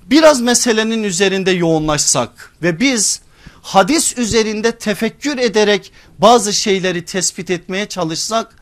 [0.06, 3.20] biraz meselenin üzerinde yoğunlaşsak ve biz
[3.62, 8.56] hadis üzerinde tefekkür ederek bazı şeyleri tespit etmeye çalışsak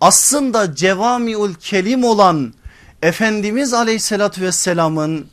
[0.00, 2.54] aslında cevamiül kelim olan
[3.02, 5.26] Efendimiz aleyhissalatü vesselamın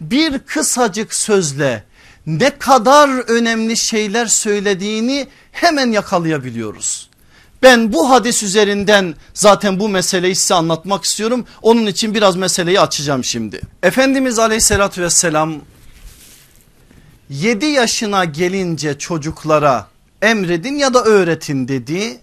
[0.00, 1.84] bir kısacık sözle
[2.26, 7.10] ne kadar önemli şeyler söylediğini hemen yakalayabiliyoruz.
[7.62, 11.44] Ben bu hadis üzerinden zaten bu meseleyi size anlatmak istiyorum.
[11.62, 13.60] Onun için biraz meseleyi açacağım şimdi.
[13.82, 15.54] Efendimiz aleyhissalatü vesselam
[17.30, 19.86] 7 yaşına gelince çocuklara
[20.22, 22.20] emredin ya da öğretin dedi.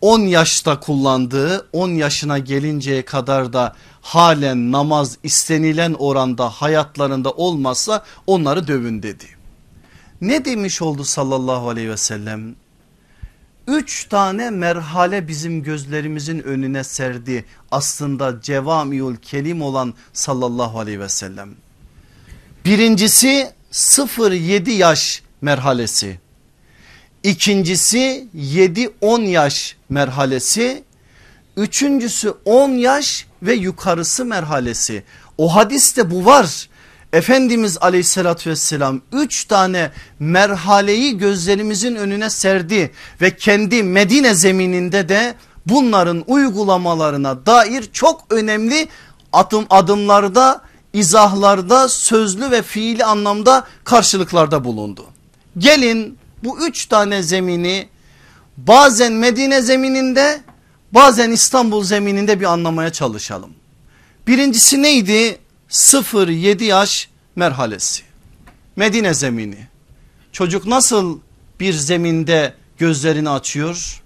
[0.00, 8.68] 10 yaşta kullandığı 10 yaşına gelinceye kadar da halen namaz istenilen oranda hayatlarında olmazsa onları
[8.68, 9.26] dövün dedi.
[10.20, 12.54] Ne demiş oldu sallallahu aleyhi ve sellem?
[13.66, 21.50] Üç tane merhale bizim gözlerimizin önüne serdi aslında cevamiül kelim olan sallallahu aleyhi ve sellem.
[22.64, 26.18] Birincisi 0-7 yaş merhalesi.
[27.22, 30.82] İkincisi 7-10 yaş merhalesi.
[31.56, 35.02] Üçüncüsü 10 yaş ve yukarısı merhalesi.
[35.38, 36.68] O hadiste bu var.
[37.12, 45.34] Efendimiz aleyhissalatü vesselam üç tane merhaleyi gözlerimizin önüne serdi ve kendi Medine zemininde de
[45.66, 48.88] bunların uygulamalarına dair çok önemli
[49.32, 55.06] adım adımlarda izahlarda sözlü ve fiili anlamda karşılıklarda bulundu.
[55.58, 57.88] Gelin bu üç tane zemini
[58.56, 60.40] bazen Medine zemininde
[60.92, 63.50] bazen İstanbul zemininde bir anlamaya çalışalım.
[64.26, 65.38] Birincisi neydi?
[65.70, 68.02] 0-7 yaş merhalesi.
[68.76, 69.66] Medine zemini.
[70.32, 71.18] Çocuk nasıl
[71.60, 74.02] bir zeminde gözlerini açıyor?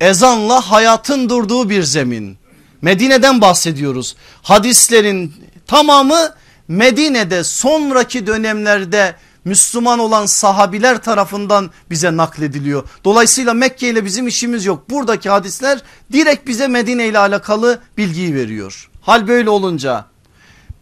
[0.00, 2.38] Ezanla hayatın durduğu bir zemin.
[2.82, 4.16] Medine'den bahsediyoruz.
[4.42, 5.34] Hadislerin
[5.68, 6.34] tamamı
[6.68, 12.88] Medine'de sonraki dönemlerde Müslüman olan sahabiler tarafından bize naklediliyor.
[13.04, 14.90] Dolayısıyla Mekke ile bizim işimiz yok.
[14.90, 18.90] Buradaki hadisler direkt bize Medine ile alakalı bilgiyi veriyor.
[19.00, 20.04] Hal böyle olunca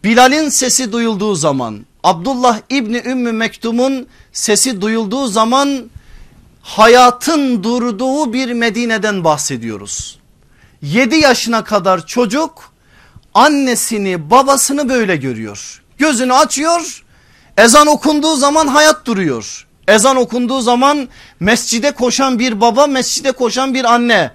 [0.03, 5.89] Bilal'in sesi duyulduğu zaman Abdullah İbni Ümmü Mektum'un sesi duyulduğu zaman
[6.61, 10.19] hayatın durduğu bir Medine'den bahsediyoruz.
[10.81, 12.71] 7 yaşına kadar çocuk
[13.37, 15.81] annesini babasını böyle görüyor.
[15.97, 17.03] Gözünü açıyor
[17.57, 19.67] ezan okunduğu zaman hayat duruyor.
[19.87, 21.07] Ezan okunduğu zaman
[21.39, 24.31] mescide koşan bir baba mescide koşan bir anne.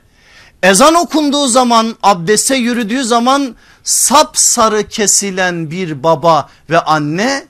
[0.62, 7.45] Ezan okunduğu zaman abdeste yürüdüğü zaman sapsarı kesilen bir baba ve anne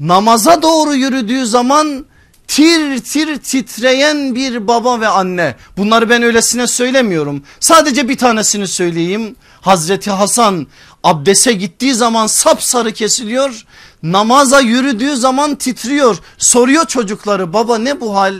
[0.00, 2.06] namaza doğru yürüdüğü zaman
[2.50, 5.56] tir tir titreyen bir baba ve anne.
[5.76, 7.42] Bunları ben öylesine söylemiyorum.
[7.60, 9.36] Sadece bir tanesini söyleyeyim.
[9.60, 10.66] Hazreti Hasan
[11.04, 13.64] abdese gittiği zaman sapsarı kesiliyor.
[14.02, 16.18] Namaza yürüdüğü zaman titriyor.
[16.38, 18.34] Soruyor çocukları baba ne bu hal?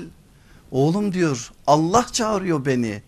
[0.70, 3.02] Oğlum diyor Allah çağırıyor beni.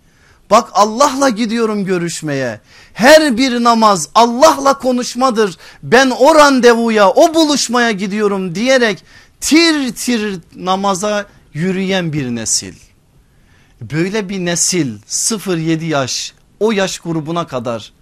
[0.50, 2.60] Bak Allah'la gidiyorum görüşmeye.
[2.92, 5.56] Her bir namaz Allah'la konuşmadır.
[5.82, 9.04] Ben o randevuya o buluşmaya gidiyorum diyerek
[9.42, 12.74] tir tir namaza yürüyen bir nesil.
[13.80, 17.92] Böyle bir nesil 0-7 yaş o yaş grubuna kadar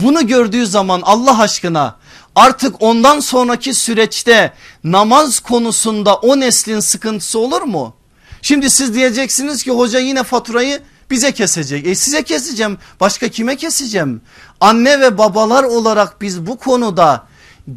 [0.00, 1.96] bunu gördüğü zaman Allah aşkına
[2.34, 4.52] artık ondan sonraki süreçte
[4.84, 7.94] namaz konusunda o neslin sıkıntısı olur mu?
[8.42, 10.80] Şimdi siz diyeceksiniz ki hoca yine faturayı
[11.10, 11.86] bize kesecek.
[11.86, 14.20] E size keseceğim başka kime keseceğim?
[14.60, 17.26] Anne ve babalar olarak biz bu konuda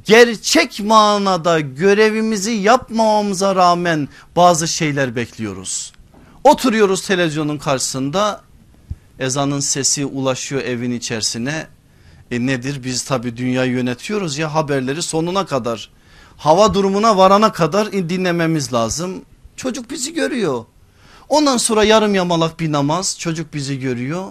[0.05, 5.93] gerçek manada görevimizi yapmamamıza rağmen bazı şeyler bekliyoruz.
[6.43, 8.41] Oturuyoruz televizyonun karşısında
[9.19, 11.67] ezanın sesi ulaşıyor evin içerisine.
[12.31, 15.89] E nedir biz tabi dünyayı yönetiyoruz ya haberleri sonuna kadar
[16.37, 19.21] hava durumuna varana kadar dinlememiz lazım.
[19.55, 20.65] Çocuk bizi görüyor.
[21.29, 24.25] Ondan sonra yarım yamalak bir namaz çocuk bizi görüyor.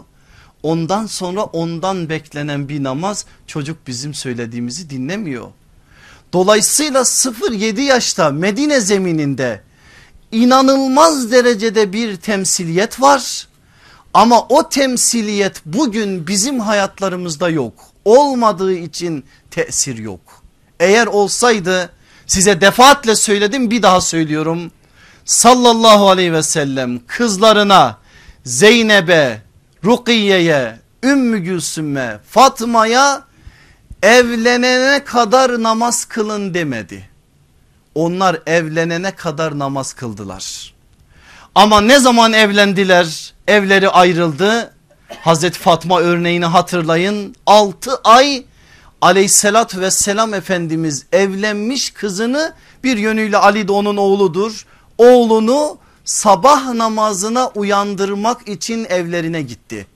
[0.63, 5.49] Ondan sonra ondan beklenen bir namaz çocuk bizim söylediğimizi dinlemiyor.
[6.33, 9.63] Dolayısıyla 0-7 yaşta Medine zemininde
[10.33, 13.49] inanılmaz derecede bir temsiliyet var.
[14.15, 17.75] Ama o temsiliyet bugün bizim hayatlarımızda yok.
[18.05, 20.21] Olmadığı için tesir yok.
[20.81, 21.91] Eğer olsaydı
[22.27, 24.71] size defaatle söyledim bir daha söylüyorum
[25.25, 27.99] sallallahu aleyhi ve sellem kızlarına
[28.45, 29.43] Zeynep'e,
[29.85, 33.25] Rukiye'ye, Ümmü Gülsüm'e, Fatma'ya
[34.03, 37.09] evlenene kadar namaz kılın demedi.
[37.95, 40.75] Onlar evlenene kadar namaz kıldılar.
[41.55, 44.75] Ama ne zaman evlendiler evleri ayrıldı.
[45.21, 48.45] Hazreti Fatma örneğini hatırlayın 6 ay
[49.01, 52.55] aleyhissalatü vesselam Efendimiz evlenmiş kızını
[52.85, 54.67] bir yönüyle Ali de onun oğludur.
[54.99, 55.79] Oğlunu
[56.09, 59.87] sabah namazına uyandırmak için evlerine gitti.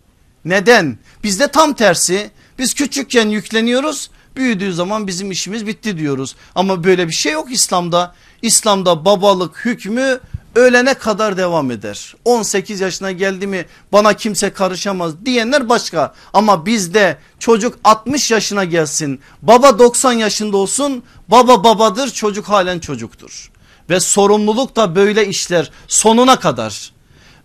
[0.44, 0.98] Neden?
[1.24, 6.36] Bizde tam tersi biz küçükken yükleniyoruz büyüdüğü zaman bizim işimiz bitti diyoruz.
[6.54, 8.14] Ama böyle bir şey yok İslam'da.
[8.42, 10.20] İslam'da babalık hükmü
[10.54, 12.14] ölene kadar devam eder.
[12.24, 16.14] 18 yaşına geldi mi bana kimse karışamaz diyenler başka.
[16.32, 23.51] Ama bizde çocuk 60 yaşına gelsin baba 90 yaşında olsun baba babadır çocuk halen çocuktur.
[23.90, 26.92] Ve sorumluluk da böyle işler sonuna kadar.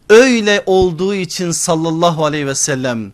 [0.09, 3.11] Öyle olduğu için sallallahu aleyhi ve sellem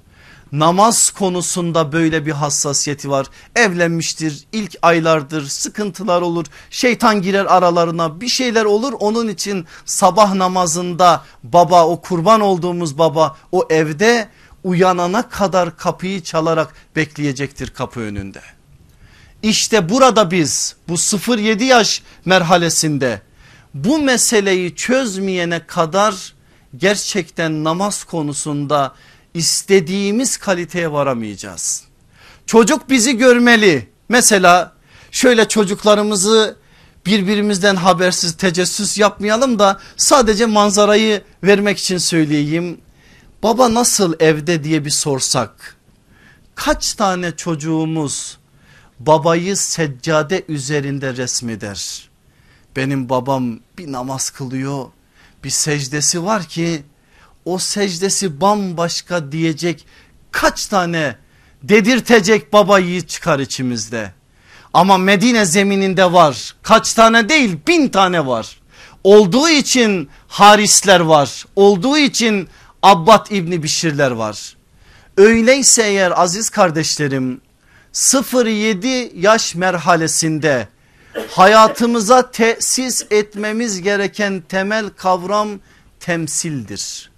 [0.53, 3.27] namaz konusunda böyle bir hassasiyeti var.
[3.55, 8.93] Evlenmiştir ilk aylardır sıkıntılar olur şeytan girer aralarına bir şeyler olur.
[8.99, 14.29] Onun için sabah namazında baba o kurban olduğumuz baba o evde
[14.63, 18.41] uyanana kadar kapıyı çalarak bekleyecektir kapı önünde.
[19.43, 23.21] İşte burada biz bu 0-7 yaş merhalesinde
[23.73, 26.33] bu meseleyi çözmeyene kadar
[26.77, 28.95] gerçekten namaz konusunda
[29.33, 31.83] istediğimiz kaliteye varamayacağız.
[32.45, 33.89] Çocuk bizi görmeli.
[34.09, 34.73] Mesela
[35.11, 36.57] şöyle çocuklarımızı
[37.05, 42.77] birbirimizden habersiz tecessüs yapmayalım da sadece manzarayı vermek için söyleyeyim.
[43.43, 45.75] Baba nasıl evde diye bir sorsak
[46.55, 48.37] kaç tane çocuğumuz
[49.05, 52.09] babayı seccade üzerinde resmeder.
[52.75, 54.85] Benim babam bir namaz kılıyor
[55.43, 56.83] bir secdesi var ki
[57.45, 59.85] o secdesi bambaşka diyecek
[60.31, 61.15] kaç tane
[61.63, 64.13] dedirtecek baba yiğit çıkar içimizde.
[64.73, 68.59] Ama Medine zemininde var kaç tane değil bin tane var.
[69.03, 72.49] Olduğu için harisler var olduğu için
[72.83, 74.57] Abbad İbni Bişirler var.
[75.17, 77.41] Öyleyse eğer aziz kardeşlerim
[77.93, 80.67] 0-7 yaş merhalesinde
[81.29, 85.49] hayatımıza tesis etmemiz gereken temel kavram
[85.99, 87.13] temsildir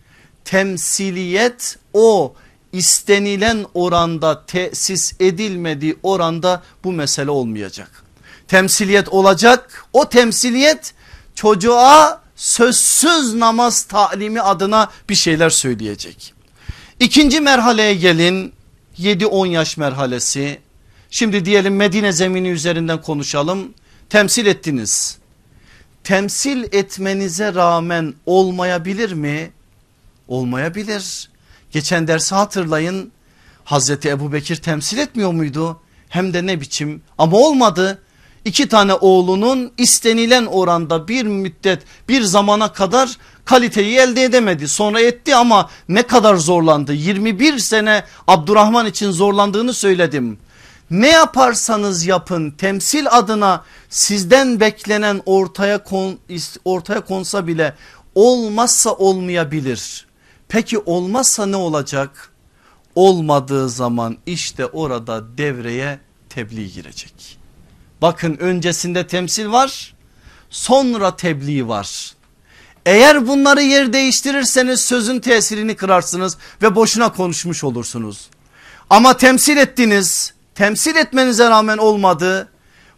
[0.46, 2.34] temsiliyet o
[2.74, 8.04] istenilen oranda tesis edilmediği oranda bu mesele olmayacak.
[8.48, 10.94] Temsiliyet olacak o temsiliyet
[11.36, 16.34] çocuğa sözsüz namaz talimi adına bir şeyler söyleyecek.
[17.00, 18.54] İkinci merhaleye gelin
[19.00, 20.60] 7-10 yaş merhalesi.
[21.16, 23.74] Şimdi diyelim Medine zemini üzerinden konuşalım.
[24.10, 25.18] Temsil ettiniz.
[26.04, 29.52] Temsil etmenize rağmen olmayabilir mi?
[30.28, 31.30] olmayabilir.
[31.72, 33.12] Geçen dersi hatırlayın
[33.64, 35.82] Hazreti Ebu Bekir temsil etmiyor muydu?
[36.10, 38.02] Hem de ne biçim ama olmadı.
[38.46, 44.68] İki tane oğlunun istenilen oranda bir müddet bir zamana kadar kaliteyi elde edemedi.
[44.68, 50.38] Sonra etti ama ne kadar zorlandı 21 sene Abdurrahman için zorlandığını söyledim.
[50.92, 56.20] Ne yaparsanız yapın temsil adına sizden beklenen ortaya kon,
[56.66, 57.76] ortaya konsa bile
[58.16, 60.08] olmazsa olmayabilir.
[60.48, 62.32] Peki olmazsa ne olacak?
[62.96, 67.38] Olmadığı zaman işte orada devreye tebliğ girecek.
[68.02, 69.96] Bakın öncesinde temsil var
[70.50, 72.16] sonra tebliğ var.
[72.86, 78.30] Eğer bunları yer değiştirirseniz sözün tesirini kırarsınız ve boşuna konuşmuş olursunuz.
[78.90, 82.50] Ama temsil ettiniz temsil etmenize rağmen olmadı.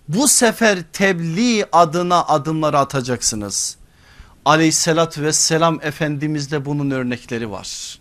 [0.08, 3.78] Bu sefer tebliğ adına adımları atacaksınız
[4.48, 8.00] aleyhissalatü vesselam efendimizde bunun örnekleri var.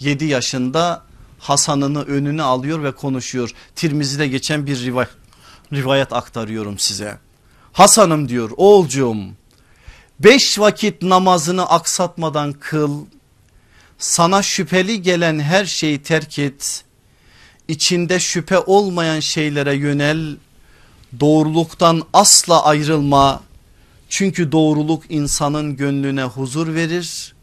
[0.00, 1.02] 7 yaşında
[1.38, 3.50] Hasan'ını önüne alıyor ve konuşuyor.
[3.76, 5.10] Tirmizi'de geçen bir rivayet,
[5.72, 7.18] rivayet aktarıyorum size.
[7.72, 9.16] Hasan'ım diyor oğulcuğum
[10.20, 13.04] beş vakit namazını aksatmadan kıl.
[13.98, 16.84] Sana şüpheli gelen her şeyi terk et.
[17.68, 20.36] İçinde şüphe olmayan şeylere yönel.
[21.20, 23.42] Doğruluktan asla ayrılma
[24.08, 27.34] çünkü doğruluk insanın gönlüne huzur verir.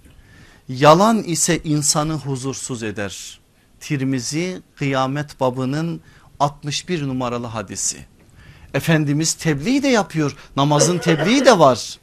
[0.69, 3.39] Yalan ise insanı huzursuz eder.
[3.79, 6.01] Tirmizi kıyamet babının
[6.39, 8.05] 61 numaralı hadisi.
[8.73, 11.99] Efendimiz tebliğ de yapıyor namazın tebliği de var.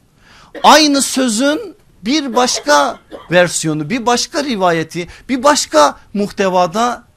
[0.63, 2.99] Aynı sözün bir başka
[3.31, 7.08] versiyonu bir başka rivayeti bir başka muhtevada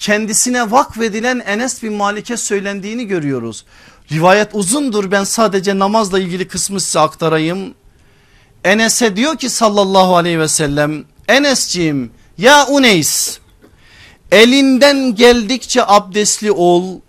[0.00, 3.64] kendisine vakfedilen Enes bin Malik'e söylendiğini görüyoruz.
[4.12, 7.74] Rivayet uzundur ben sadece namazla ilgili kısmı size aktarayım.
[8.64, 13.38] Enes'e diyor ki sallallahu aleyhi ve sellem Enesciğim ya Uneys
[14.32, 17.00] elinden geldikçe abdestli ol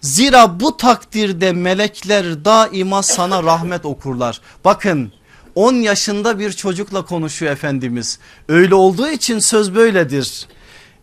[0.00, 4.40] zira bu takdirde melekler daima sana rahmet okurlar.
[4.64, 5.12] Bakın
[5.54, 8.18] 10 yaşında bir çocukla konuşuyor Efendimiz
[8.48, 10.46] öyle olduğu için söz böyledir.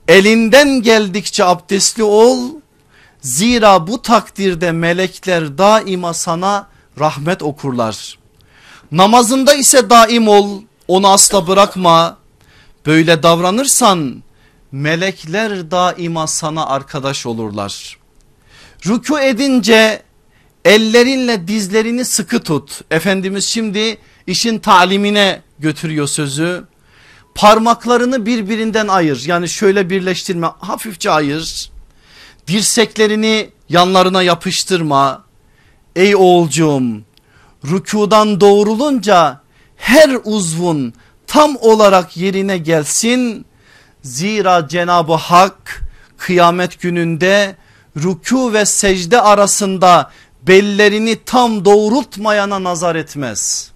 [0.07, 2.49] Elinden geldikçe abdestli ol
[3.21, 6.67] zira bu takdirde melekler daima sana
[6.99, 8.17] rahmet okurlar.
[8.91, 12.17] Namazında ise daim ol onu asla bırakma.
[12.85, 14.23] Böyle davranırsan
[14.71, 17.97] melekler daima sana arkadaş olurlar.
[18.87, 20.03] Ruku edince
[20.65, 22.81] ellerinle dizlerini sıkı tut.
[22.91, 23.97] Efendimiz şimdi
[24.27, 26.63] işin talimine götürüyor sözü.
[27.35, 31.71] Parmaklarını birbirinden ayır yani şöyle birleştirme hafifçe ayır.
[32.47, 35.23] Dirseklerini yanlarına yapıştırma.
[35.95, 37.01] Ey oğulcuğum
[37.65, 39.41] rükudan doğrulunca
[39.77, 40.93] her uzvun
[41.27, 43.45] tam olarak yerine gelsin.
[44.01, 45.81] Zira Cenab-ı Hak
[46.17, 47.55] kıyamet gününde
[48.03, 50.11] ruku ve secde arasında
[50.41, 53.71] bellerini tam doğrultmayana nazar etmez.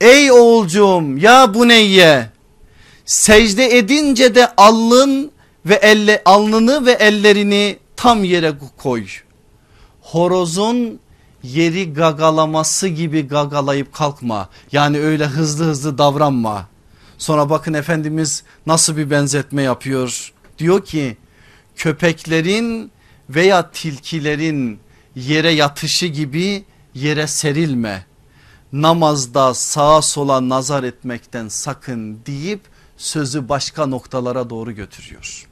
[0.00, 2.35] Ey oğulcuğum ya buneyye
[3.06, 5.30] secde edince de alnın
[5.66, 9.06] ve elle, alnını ve ellerini tam yere koy.
[10.00, 11.00] Horozun
[11.42, 14.48] yeri gagalaması gibi gagalayıp kalkma.
[14.72, 16.68] Yani öyle hızlı hızlı davranma.
[17.18, 20.32] Sonra bakın Efendimiz nasıl bir benzetme yapıyor.
[20.58, 21.16] Diyor ki
[21.76, 22.90] köpeklerin
[23.30, 24.78] veya tilkilerin
[25.16, 28.06] yere yatışı gibi yere serilme.
[28.72, 32.60] Namazda sağa sola nazar etmekten sakın deyip
[32.96, 35.46] sözü başka noktalara doğru götürüyor.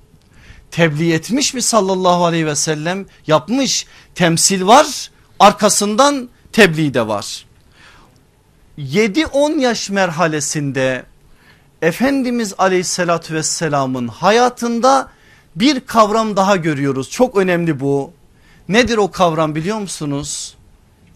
[0.71, 7.47] Tebliğ etmiş mi sallallahu aleyhi ve sellem yapmış temsil var arkasından tebliğ de var.
[8.79, 11.05] 7-10 yaş merhalesinde
[11.83, 15.09] Efendimiz aleyhissalatü vesselamın hayatında
[15.57, 17.11] bir kavram daha görüyoruz.
[17.11, 18.13] Çok önemli bu.
[18.69, 20.55] Nedir o kavram biliyor musunuz?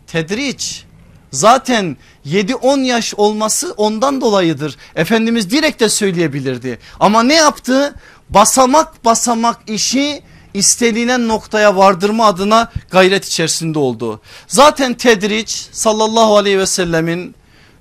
[0.07, 0.85] Tedriç.
[1.31, 4.77] Zaten 7-10 yaş olması ondan dolayıdır.
[4.95, 6.79] Efendimiz direkt de söyleyebilirdi.
[7.01, 7.95] Ama ne yaptı?
[8.31, 10.23] Basamak basamak işi
[10.55, 14.21] istenilen noktaya vardırma adına gayret içerisinde oldu.
[14.47, 17.35] Zaten tedriç sallallahu aleyhi ve sellemin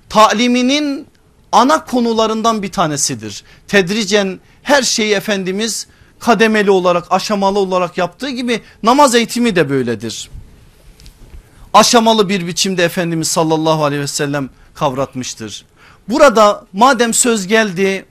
[0.08, 1.06] taliminin
[1.52, 3.44] ana konularından bir tanesidir.
[3.68, 5.86] Tedricen her şeyi Efendimiz
[6.18, 10.30] kademeli olarak aşamalı olarak yaptığı gibi namaz eğitimi de böyledir.
[11.74, 15.64] Aşamalı bir biçimde Efendimiz sallallahu aleyhi ve sellem kavratmıştır.
[16.08, 18.06] Burada madem söz geldi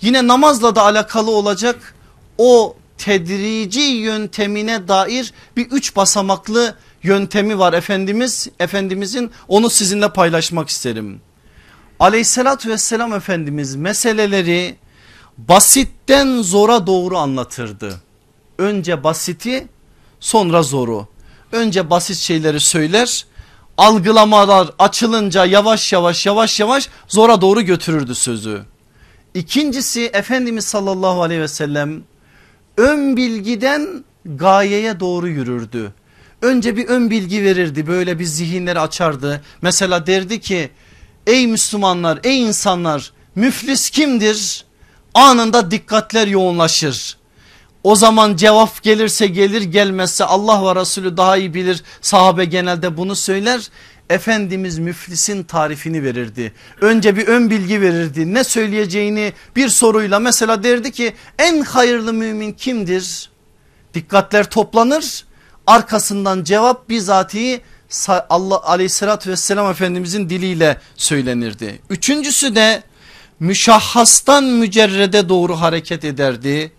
[0.00, 1.94] yine namazla da alakalı olacak
[2.38, 11.20] o tedrici yöntemine dair bir üç basamaklı yöntemi var Efendimiz Efendimizin onu sizinle paylaşmak isterim.
[12.00, 14.76] Aleyhissalatü vesselam Efendimiz meseleleri
[15.38, 18.00] basitten zora doğru anlatırdı.
[18.58, 19.68] Önce basiti
[20.20, 21.08] sonra zoru.
[21.52, 23.26] Önce basit şeyleri söyler
[23.78, 28.62] algılamalar açılınca yavaş yavaş yavaş yavaş zora doğru götürürdü sözü.
[29.34, 32.02] İkincisi Efendimiz sallallahu aleyhi ve sellem
[32.76, 35.92] ön bilgiden gayeye doğru yürürdü.
[36.42, 39.42] Önce bir ön bilgi verirdi böyle bir zihinleri açardı.
[39.62, 40.70] Mesela derdi ki
[41.26, 44.64] ey Müslümanlar ey insanlar müflis kimdir?
[45.14, 47.16] Anında dikkatler yoğunlaşır.
[47.86, 51.82] O zaman cevap gelirse gelir gelmezse Allah ve Resulü daha iyi bilir.
[52.00, 53.68] Sahabe genelde bunu söyler.
[54.10, 56.52] Efendimiz müflisin tarifini verirdi.
[56.80, 58.34] Önce bir ön bilgi verirdi.
[58.34, 63.30] Ne söyleyeceğini bir soruyla mesela derdi ki en hayırlı mümin kimdir?
[63.94, 65.24] Dikkatler toplanır.
[65.66, 67.60] Arkasından cevap bizatihi
[68.08, 71.80] Allah aleyhissalatü vesselam efendimizin diliyle söylenirdi.
[71.90, 72.82] Üçüncüsü de
[73.40, 76.72] müşahhastan mücerrede doğru hareket ederdi.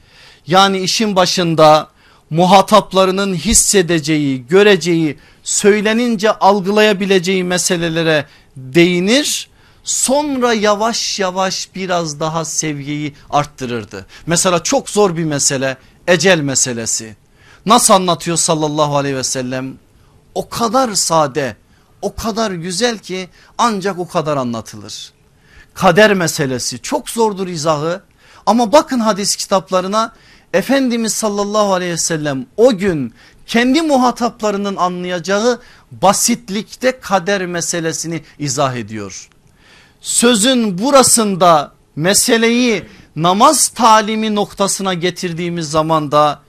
[0.47, 1.87] Yani işin başında
[2.29, 8.25] muhataplarının hissedeceği, göreceği, söylenince algılayabileceği meselelere
[8.57, 9.49] değinir.
[9.83, 14.05] Sonra yavaş yavaş biraz daha sevgiyi arttırırdı.
[14.25, 15.77] Mesela çok zor bir mesele
[16.07, 17.15] ecel meselesi.
[17.65, 19.77] Nasıl anlatıyor sallallahu aleyhi ve sellem?
[20.35, 21.55] O kadar sade,
[22.01, 25.11] o kadar güzel ki ancak o kadar anlatılır.
[25.73, 28.03] Kader meselesi çok zordur izahı
[28.45, 30.13] ama bakın hadis kitaplarına
[30.57, 33.13] Efendimiz sallallahu aleyhi ve sellem o gün
[33.45, 39.29] kendi muhataplarının anlayacağı basitlikte kader meselesini izah ediyor.
[40.01, 42.83] Sözün burasında meseleyi
[43.15, 46.41] namaz talimi noktasına getirdiğimiz zaman da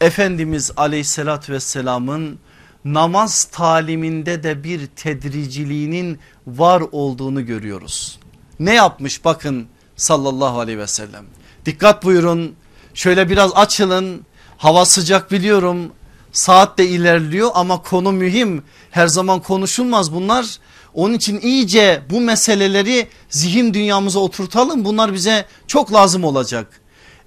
[0.00, 2.38] Efendimiz aleyhissalatü vesselamın
[2.84, 8.18] namaz taliminde de bir tedriciliğinin var olduğunu görüyoruz.
[8.60, 11.24] ne yapmış bakın sallallahu aleyhi ve sellem.
[11.66, 12.56] Dikkat buyurun
[12.94, 14.26] şöyle biraz açılın
[14.56, 15.92] hava sıcak biliyorum
[16.32, 20.46] saat de ilerliyor ama konu mühim her zaman konuşulmaz bunlar.
[20.94, 26.80] Onun için iyice bu meseleleri zihin dünyamıza oturtalım bunlar bize çok lazım olacak.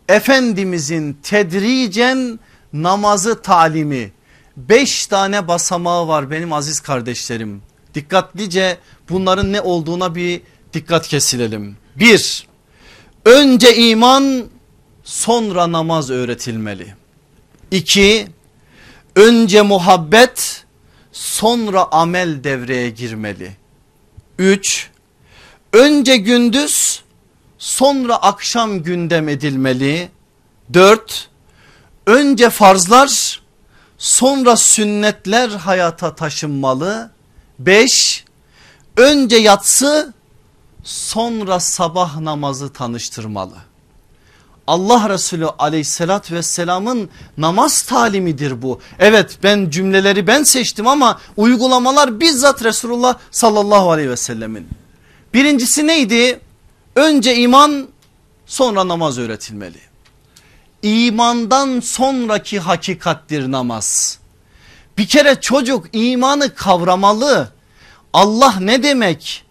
[0.09, 2.39] Efendimizin tedricen
[2.73, 4.11] namazı talimi
[4.57, 7.61] beş tane basamağı var benim aziz kardeşlerim.
[7.93, 8.77] Dikkatlice
[9.09, 10.41] bunların ne olduğuna bir
[10.73, 11.77] dikkat kesilelim.
[11.95, 12.47] Bir,
[13.25, 14.43] önce iman
[15.03, 16.95] sonra namaz öğretilmeli.
[17.71, 18.27] İki,
[19.15, 20.65] önce muhabbet
[21.11, 23.57] sonra amel devreye girmeli.
[24.39, 24.89] Üç,
[25.73, 27.03] önce gündüz
[27.57, 30.09] sonra akşam gündem edilmeli.
[30.73, 31.29] Dört,
[32.07, 33.41] önce farzlar
[33.97, 37.11] sonra sünnetler hayata taşınmalı.
[37.59, 38.25] Beş,
[38.97, 40.13] önce yatsı
[40.83, 43.55] sonra sabah namazı tanıştırmalı.
[44.67, 48.79] Allah Resulü aleyhissalatü vesselamın namaz talimidir bu.
[48.99, 54.67] Evet ben cümleleri ben seçtim ama uygulamalar bizzat Resulullah sallallahu aleyhi ve sellemin.
[55.33, 56.39] Birincisi neydi?
[56.95, 57.87] Önce iman
[58.45, 59.79] sonra namaz öğretilmeli.
[60.83, 64.19] İmandan sonraki hakikattir namaz.
[64.97, 67.51] Bir kere çocuk imanı kavramalı.
[68.13, 69.45] Allah ne demek?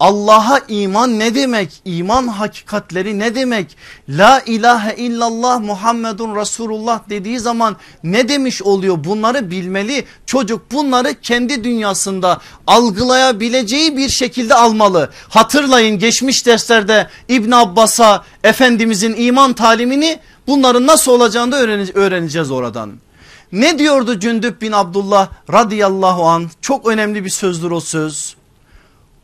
[0.00, 1.82] Allah'a iman ne demek?
[1.84, 3.76] İman hakikatleri ne demek?
[4.08, 9.04] La ilahe illallah Muhammedun Resulullah dediği zaman ne demiş oluyor?
[9.04, 10.04] Bunları bilmeli.
[10.26, 15.10] Çocuk bunları kendi dünyasında algılayabileceği bir şekilde almalı.
[15.28, 21.56] Hatırlayın geçmiş derslerde İbn Abbas'a Efendimizin iman talimini bunların nasıl olacağını da
[21.94, 22.92] öğreneceğiz oradan.
[23.52, 28.36] Ne diyordu Cündüp bin Abdullah radıyallahu an çok önemli bir sözdür o söz.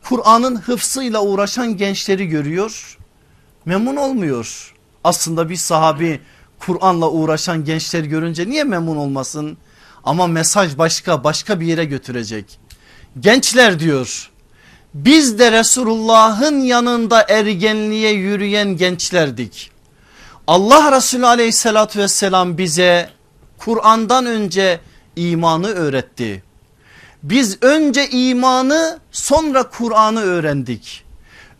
[0.03, 2.97] Kur'an'ın hıfsıyla uğraşan gençleri görüyor
[3.65, 4.73] memnun olmuyor.
[5.03, 6.21] Aslında bir sahabi
[6.59, 9.57] Kur'an'la uğraşan gençleri görünce niye memnun olmasın?
[10.03, 12.59] Ama mesaj başka başka bir yere götürecek.
[13.19, 14.31] Gençler diyor
[14.93, 19.71] biz de Resulullah'ın yanında ergenliğe yürüyen gençlerdik.
[20.47, 23.09] Allah Resulü aleyhissalatü vesselam bize
[23.57, 24.79] Kur'an'dan önce
[25.15, 26.43] imanı öğretti.
[27.23, 31.03] Biz önce imanı sonra Kur'an'ı öğrendik.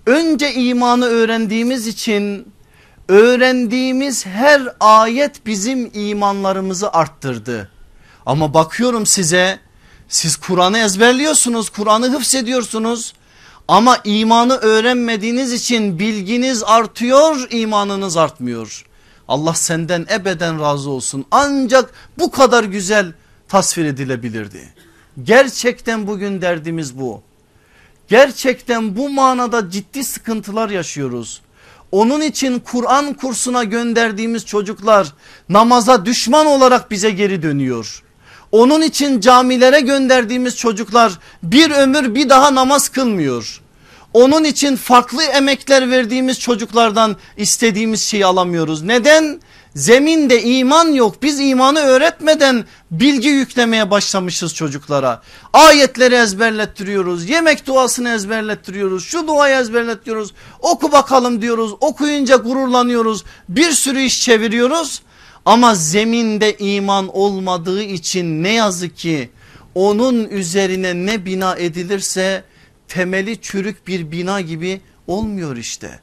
[0.06, 2.54] Önce imanı öğrendiğimiz için
[3.08, 7.72] öğrendiğimiz her ayet bizim imanlarımızı arttırdı.
[8.26, 9.60] Ama bakıyorum size
[10.08, 13.14] siz Kur'an'ı ezberliyorsunuz, Kur'an'ı hıfzediyorsunuz.
[13.68, 18.86] Ama imanı öğrenmediğiniz için bilginiz artıyor, imanınız artmıyor.
[19.28, 21.26] Allah senden ebeden razı olsun.
[21.32, 23.14] Ancak bu kadar güzel
[23.48, 24.74] tasvir edilebilirdi.
[25.24, 27.22] Gerçekten bugün derdimiz bu.
[28.08, 31.42] Gerçekten bu manada ciddi sıkıntılar yaşıyoruz.
[31.92, 35.14] Onun için Kur'an kursuna gönderdiğimiz çocuklar
[35.50, 38.04] namaza düşman olarak bize geri dönüyor.
[38.52, 43.62] Onun için camilere gönderdiğimiz çocuklar bir ömür bir daha namaz kılmıyor.
[44.14, 48.82] Onun için farklı emekler verdiğimiz çocuklardan istediğimiz şeyi alamıyoruz.
[48.82, 49.42] Neden?
[49.76, 51.24] Zeminde iman yok.
[51.24, 55.22] Biz imanı öğretmeden bilgi yüklemeye başlamışız çocuklara.
[55.54, 57.30] Ayetleri ezberlettiriyoruz.
[57.30, 59.06] Yemek duasını ezberlettiriyoruz.
[59.06, 60.34] Şu duayı ezberlettiriyoruz.
[60.60, 61.72] Oku bakalım diyoruz.
[61.80, 63.24] Okuyunca gururlanıyoruz.
[63.50, 65.02] Bir sürü iş çeviriyoruz.
[65.46, 69.30] Ama zeminde iman olmadığı için ne yazık ki
[69.76, 72.44] onun üzerine ne bina edilirse
[72.92, 76.00] temeli çürük bir bina gibi olmuyor işte.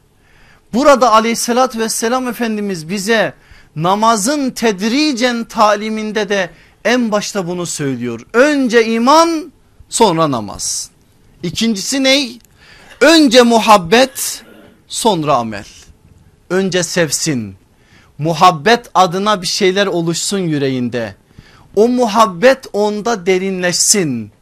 [0.72, 3.34] Burada aleyhissalatü vesselam Efendimiz bize
[3.76, 6.51] namazın tedricen taliminde de
[6.84, 8.20] en başta bunu söylüyor.
[8.32, 9.53] Önce iman
[9.89, 10.91] sonra namaz.
[11.43, 12.39] İkincisi ney?
[13.01, 14.45] Önce muhabbet
[14.86, 15.66] sonra amel.
[16.51, 17.57] Önce sevsin.
[18.18, 21.14] Muhabbet adına bir şeyler oluşsun yüreğinde.
[21.76, 24.32] O muhabbet onda derinleşsin.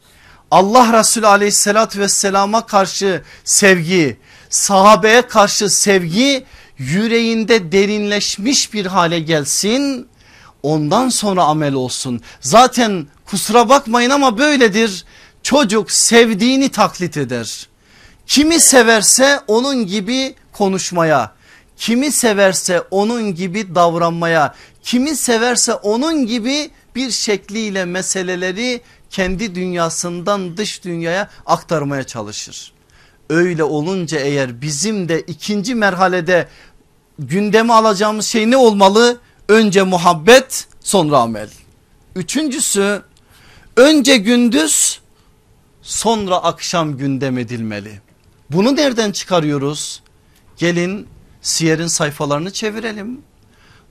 [0.51, 4.17] Allah Resulü aleyhissalatü vesselama karşı sevgi,
[4.49, 6.45] sahabeye karşı sevgi
[6.77, 10.07] yüreğinde derinleşmiş bir hale gelsin.
[10.63, 12.21] Ondan sonra amel olsun.
[12.41, 15.05] Zaten kusura bakmayın ama böyledir.
[15.43, 17.67] Çocuk sevdiğini taklit eder.
[18.27, 21.31] Kimi severse onun gibi konuşmaya,
[21.77, 30.83] kimi severse onun gibi davranmaya, kimi severse onun gibi bir şekliyle meseleleri kendi dünyasından dış
[30.83, 32.71] dünyaya aktarmaya çalışır.
[33.29, 36.47] Öyle olunca eğer bizim de ikinci merhalede
[37.19, 39.17] gündeme alacağımız şey ne olmalı?
[39.49, 41.49] Önce muhabbet sonra amel.
[42.15, 43.01] Üçüncüsü
[43.77, 44.99] önce gündüz
[45.81, 48.01] sonra akşam gündem edilmeli.
[48.49, 50.03] Bunu nereden çıkarıyoruz?
[50.57, 51.07] Gelin
[51.41, 53.21] siyerin sayfalarını çevirelim.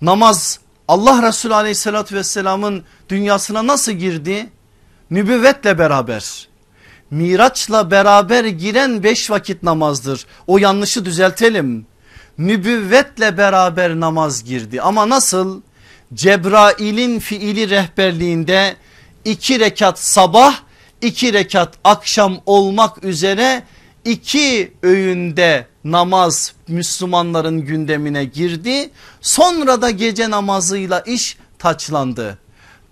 [0.03, 4.51] Namaz Allah Resulü aleyhissalatü vesselamın dünyasına nasıl girdi?
[5.11, 6.49] Nübüvvetle beraber.
[7.11, 10.27] Miraçla beraber giren beş vakit namazdır.
[10.47, 11.87] O yanlışı düzeltelim.
[12.39, 15.61] Nübüvvetle beraber namaz girdi ama nasıl?
[16.15, 18.77] Cebrail'in fiili rehberliğinde
[19.25, 20.57] iki rekat sabah
[21.03, 23.63] iki rekat akşam olmak üzere
[24.05, 28.91] iki öğünde namaz Müslümanların gündemine girdi.
[29.21, 32.39] Sonra da gece namazıyla iş taçlandı.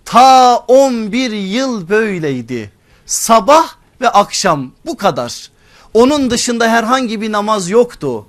[0.04, 2.72] Ta 11 yıl böyleydi.
[3.06, 3.68] Sabah
[4.00, 5.50] ve akşam bu kadar.
[5.94, 8.26] Onun dışında herhangi bir namaz yoktu.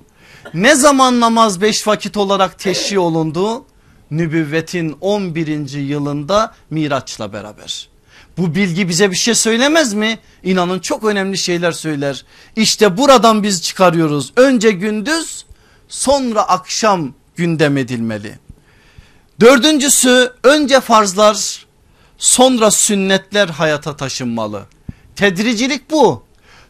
[0.54, 3.64] Ne zaman namaz beş vakit olarak teşri olundu?
[4.10, 5.70] Nübüvvetin 11.
[5.70, 7.88] yılında Miraç'la beraber.
[8.38, 10.18] Bu bilgi bize bir şey söylemez mi?
[10.42, 12.24] İnanın çok önemli şeyler söyler.
[12.56, 14.32] İşte buradan biz çıkarıyoruz.
[14.36, 15.46] Önce gündüz
[15.88, 18.38] sonra akşam gündem edilmeli.
[19.40, 21.65] Dördüncüsü önce farzlar
[22.18, 24.62] sonra sünnetler hayata taşınmalı.
[25.16, 26.22] Tedricilik bu.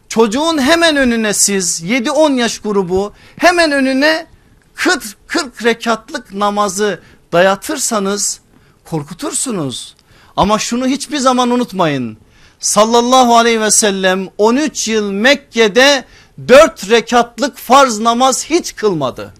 [0.09, 4.27] Çocuğun hemen önüne siz 7-10 yaş grubu hemen önüne
[4.75, 7.01] 40, 40 rekatlık namazı
[7.33, 8.39] dayatırsanız
[8.85, 9.95] korkutursunuz.
[10.37, 12.17] Ama şunu hiçbir zaman unutmayın.
[12.59, 16.05] Sallallahu aleyhi ve sellem 13 yıl Mekke'de
[16.47, 19.33] 4 rekatlık farz namaz hiç kılmadı.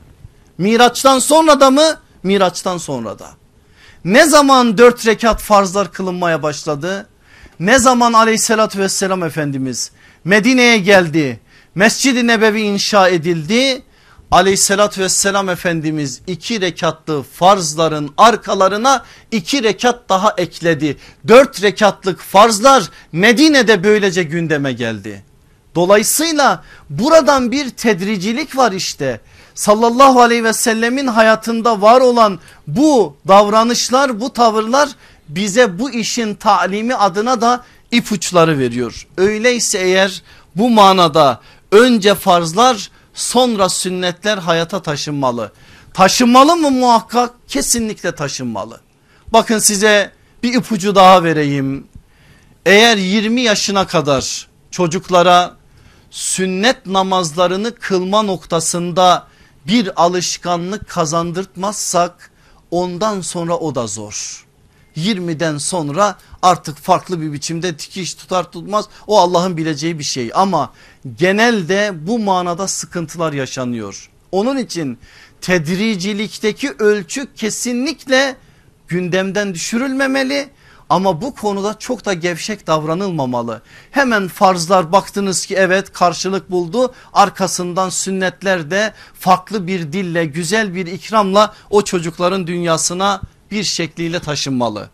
[0.57, 1.99] Miraçtan sonra da mı?
[2.23, 3.29] Miraçtan sonra da.
[4.05, 7.07] Ne zaman 4 rekat farzlar kılınmaya başladı?
[7.59, 9.91] Ne zaman aleyhissalatü vesselam Efendimiz
[10.23, 11.39] Medine'ye geldi.
[11.75, 13.81] Mescid-i Nebevi inşa edildi
[14.31, 20.97] aleyhissalatü vesselam Efendimiz iki rekatlı farzların arkalarına iki rekat daha ekledi.
[21.27, 25.23] Dört rekatlık farzlar Medine'de böylece gündeme geldi.
[25.75, 29.21] Dolayısıyla buradan bir tedricilik var işte.
[29.57, 34.89] Sallallahu aleyhi ve sellemin hayatında var olan bu davranışlar bu tavırlar
[35.29, 39.07] bize bu işin talimi adına da ipuçları veriyor.
[39.17, 40.21] Öyleyse eğer
[40.55, 41.41] bu manada
[41.71, 45.51] önce farzlar sonra sünnetler hayata taşınmalı.
[45.93, 47.33] Taşınmalı mı muhakkak?
[47.47, 48.81] Kesinlikle taşınmalı.
[49.33, 50.11] Bakın size
[50.43, 51.87] bir ipucu daha vereyim.
[52.65, 55.55] Eğer 20 yaşına kadar çocuklara
[56.11, 59.27] sünnet namazlarını kılma noktasında
[59.67, 62.31] bir alışkanlık kazandırtmazsak
[62.71, 64.45] ondan sonra o da zor.
[64.97, 70.73] 20'den sonra artık farklı bir biçimde dikiş tutar tutmaz o Allah'ın bileceği bir şey ama
[71.17, 74.09] genelde bu manada sıkıntılar yaşanıyor.
[74.31, 74.97] Onun için
[75.41, 78.35] tedricilikteki ölçü kesinlikle
[78.87, 80.49] gündemden düşürülmemeli
[80.89, 83.61] ama bu konuda çok da gevşek davranılmamalı.
[83.91, 90.85] Hemen farzlar baktınız ki evet karşılık buldu arkasından sünnetler de farklı bir dille güzel bir
[90.85, 93.21] ikramla o çocukların dünyasına
[93.51, 94.89] bir şekliyle taşınmalı.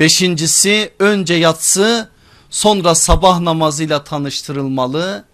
[0.00, 2.08] Beşincisi önce yatsı
[2.50, 5.24] sonra sabah namazıyla tanıştırılmalı.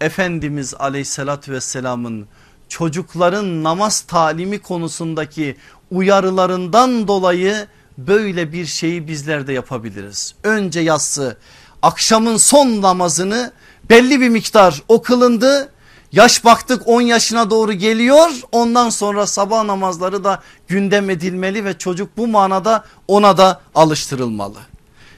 [0.00, 2.26] Efendimiz aleyhissalatü vesselamın
[2.68, 5.56] çocukların namaz talimi konusundaki
[5.90, 7.66] uyarılarından dolayı
[7.98, 10.34] böyle bir şeyi bizler de yapabiliriz.
[10.42, 11.36] Önce yatsı
[11.82, 13.52] akşamın son namazını
[13.90, 15.72] belli bir miktar o kılındı
[16.12, 22.16] Yaş baktık 10 yaşına doğru geliyor ondan sonra sabah namazları da gündem edilmeli ve çocuk
[22.16, 24.58] bu manada ona da alıştırılmalı.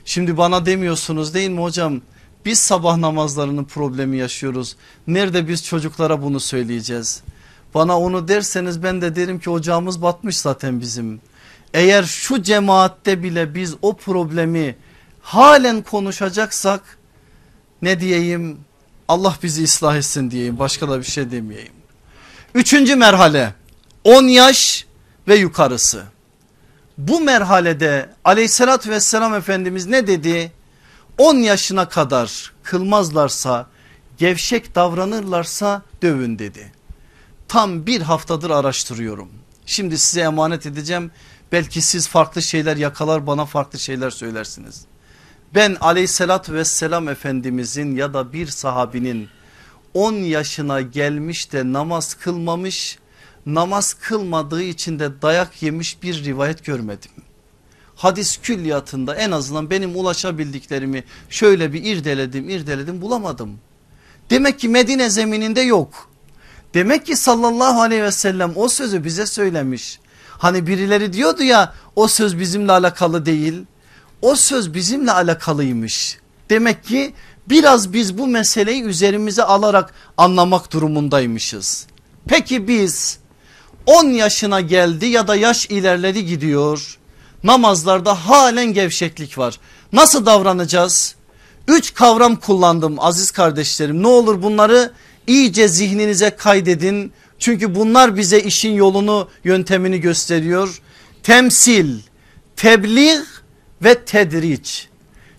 [0.05, 2.01] Şimdi bana demiyorsunuz değil mi hocam
[2.45, 4.77] biz sabah namazlarının problemi yaşıyoruz.
[5.07, 7.23] Nerede biz çocuklara bunu söyleyeceğiz?
[7.75, 11.21] Bana onu derseniz ben de derim ki ocağımız batmış zaten bizim.
[11.75, 14.77] Eğer şu cemaatte bile biz o problemi
[15.23, 16.99] halen konuşacaksak
[17.83, 18.59] ne diyeyim
[19.09, 21.73] Allah bizi ıslah etsin diyeyim başka da bir şey demeyeyim.
[22.55, 23.55] Üçüncü merhale
[24.05, 24.87] 10 yaş
[25.29, 26.05] ve yukarısı.
[26.99, 30.53] Bu merhalede aleyhissalatü vesselam Efendimiz ne dedi?
[31.19, 33.67] 10 yaşına kadar kılmazlarsa
[34.19, 36.73] gevşek davranırlarsa dövün dedi.
[37.49, 39.29] Tam bir haftadır araştırıyorum.
[39.67, 41.11] Şimdi size emanet edeceğim.
[41.53, 44.85] Belki siz farklı şeyler yakalar bana farklı şeyler söylersiniz.
[45.55, 49.29] Ben aleyhissalatü vesselam efendimizin ya da bir sahabinin
[49.95, 52.99] 10 yaşına gelmiş de namaz kılmamış
[53.47, 57.11] namaz kılmadığı için de dayak yemiş bir rivayet görmedim.
[57.97, 63.59] Hadis külliyatında en azından benim ulaşabildiklerimi şöyle bir irdeledim irdeledim bulamadım.
[64.31, 66.11] Demek ki Medine zemininde yok.
[66.75, 70.01] Demek ki sallallahu aleyhi ve sellem o sözü bize söylemiş.
[70.39, 73.65] Hani birileri diyordu ya o söz bizimle alakalı değil
[74.23, 76.19] o söz bizimle alakalıymış.
[76.51, 77.15] Demek ki
[77.51, 81.87] Biraz biz bu meseleyi üzerimize alarak anlamak durumundaymışız.
[82.27, 83.19] Peki biz
[83.87, 86.99] 10 yaşına geldi ya da yaş ilerledi gidiyor.
[87.45, 89.61] Namazlarda halen gevşeklik var.
[89.93, 91.15] Nasıl davranacağız?
[91.69, 94.03] Üç kavram kullandım aziz kardeşlerim.
[94.03, 94.93] Ne olur bunları
[95.27, 97.13] iyice zihninize kaydedin.
[97.39, 100.81] Çünkü bunlar bize işin yolunu yöntemini gösteriyor.
[101.23, 102.01] Temsil,
[102.57, 103.21] tebliğ
[103.83, 104.89] ve tedriç.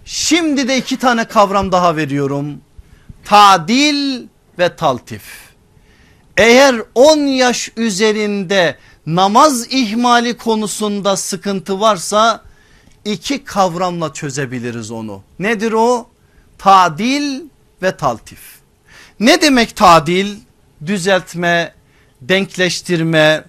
[0.06, 2.62] Şimdi de iki tane kavram daha veriyorum.
[3.26, 4.28] Tadil
[4.60, 5.24] ve taltif.
[6.38, 12.44] Eğer 10 yaş üzerinde namaz ihmali konusunda sıkıntı varsa
[13.06, 15.24] iki kavramla çözebiliriz onu.
[15.40, 16.10] Nedir o?
[16.58, 17.42] Tadil
[17.82, 18.40] ve taltif.
[19.20, 20.36] Ne demek tadil?
[20.86, 21.74] Düzeltme,
[22.22, 23.44] denkleştirme,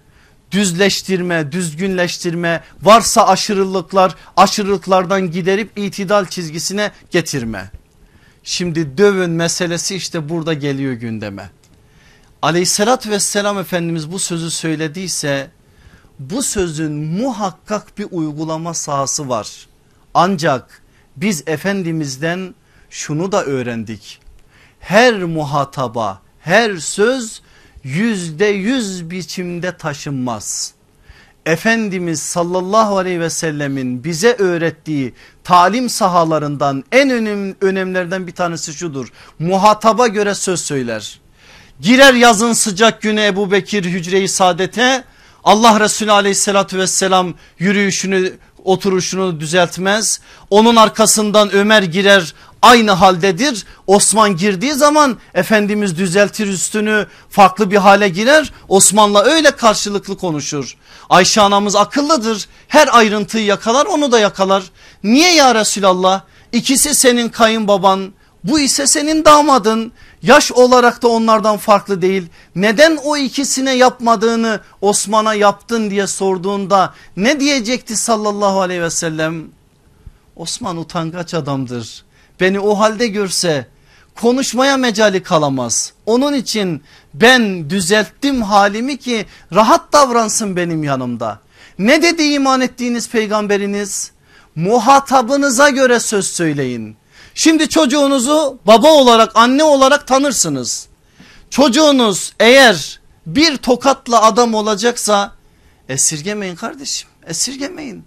[0.50, 7.70] düzleştirme, düzgünleştirme, varsa aşırılıklar, aşırılıklardan giderip itidal çizgisine getirme.
[8.42, 11.50] Şimdi dövün meselesi işte burada geliyor gündeme.
[12.42, 15.50] Aleyhissalatü vesselam Efendimiz bu sözü söylediyse
[16.18, 19.66] bu sözün muhakkak bir uygulama sahası var.
[20.14, 20.82] Ancak
[21.16, 22.54] biz Efendimiz'den
[22.90, 24.20] şunu da öğrendik.
[24.80, 27.42] Her muhataba her söz
[27.84, 30.74] yüzde yüz biçimde taşınmaz.
[31.46, 35.14] Efendimiz sallallahu aleyhi ve sellemin bize öğrettiği
[35.44, 39.12] talim sahalarından en önem, önemlerden bir tanesi şudur.
[39.38, 41.20] Muhataba göre söz söyler.
[41.80, 45.04] Girer yazın sıcak günü Ebu Bekir hücre-i saadete
[45.44, 48.32] Allah Resulü aleyhissalatü vesselam yürüyüşünü
[48.64, 50.20] oturuşunu düzeltmez.
[50.50, 53.64] Onun arkasından Ömer girer aynı haldedir.
[53.86, 58.52] Osman girdiği zaman Efendimiz düzeltir üstünü farklı bir hale girer.
[58.68, 60.76] Osman'la öyle karşılıklı konuşur.
[61.10, 62.48] Ayşe anamız akıllıdır.
[62.68, 64.62] Her ayrıntıyı yakalar onu da yakalar.
[65.04, 66.20] Niye ya Resulallah?
[66.52, 68.12] İkisi senin kayınbaban
[68.44, 69.92] bu ise senin damadın.
[70.22, 72.26] Yaş olarak da onlardan farklı değil.
[72.54, 79.44] Neden o ikisine yapmadığını Osman'a yaptın diye sorduğunda ne diyecekti sallallahu aleyhi ve sellem?
[80.36, 82.04] Osman utangaç adamdır.
[82.40, 83.66] Beni o halde görse
[84.20, 85.92] konuşmaya mecali kalamaz.
[86.06, 86.82] Onun için
[87.14, 91.38] ben düzelttim halimi ki rahat davransın benim yanımda.
[91.78, 94.12] Ne dedi iman ettiğiniz peygamberiniz?
[94.56, 96.96] Muhatabınıza göre söz söyleyin.
[97.40, 100.88] Şimdi çocuğunuzu baba olarak anne olarak tanırsınız.
[101.50, 105.32] Çocuğunuz eğer bir tokatla adam olacaksa
[105.88, 108.04] esirgemeyin kardeşim esirgemeyin.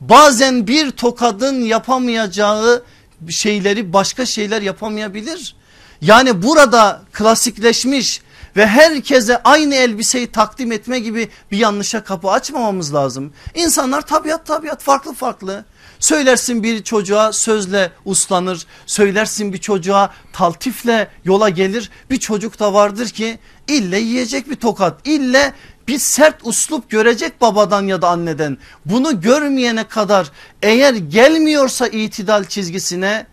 [0.00, 2.84] Bazen bir tokadın yapamayacağı
[3.28, 5.56] şeyleri başka şeyler yapamayabilir.
[6.00, 8.20] Yani burada klasikleşmiş
[8.56, 13.32] ve herkese aynı elbiseyi takdim etme gibi bir yanlışa kapı açmamamız lazım.
[13.54, 15.64] İnsanlar tabiat tabiat farklı farklı.
[16.06, 18.66] Söylersin bir çocuğa sözle uslanır.
[18.86, 21.90] Söylersin bir çocuğa taltifle yola gelir.
[22.10, 23.38] Bir çocuk da vardır ki
[23.68, 25.06] ille yiyecek bir tokat.
[25.06, 25.52] ille
[25.88, 28.58] bir sert uslup görecek babadan ya da anneden.
[28.84, 30.30] Bunu görmeyene kadar
[30.62, 33.26] eğer gelmiyorsa itidal çizgisine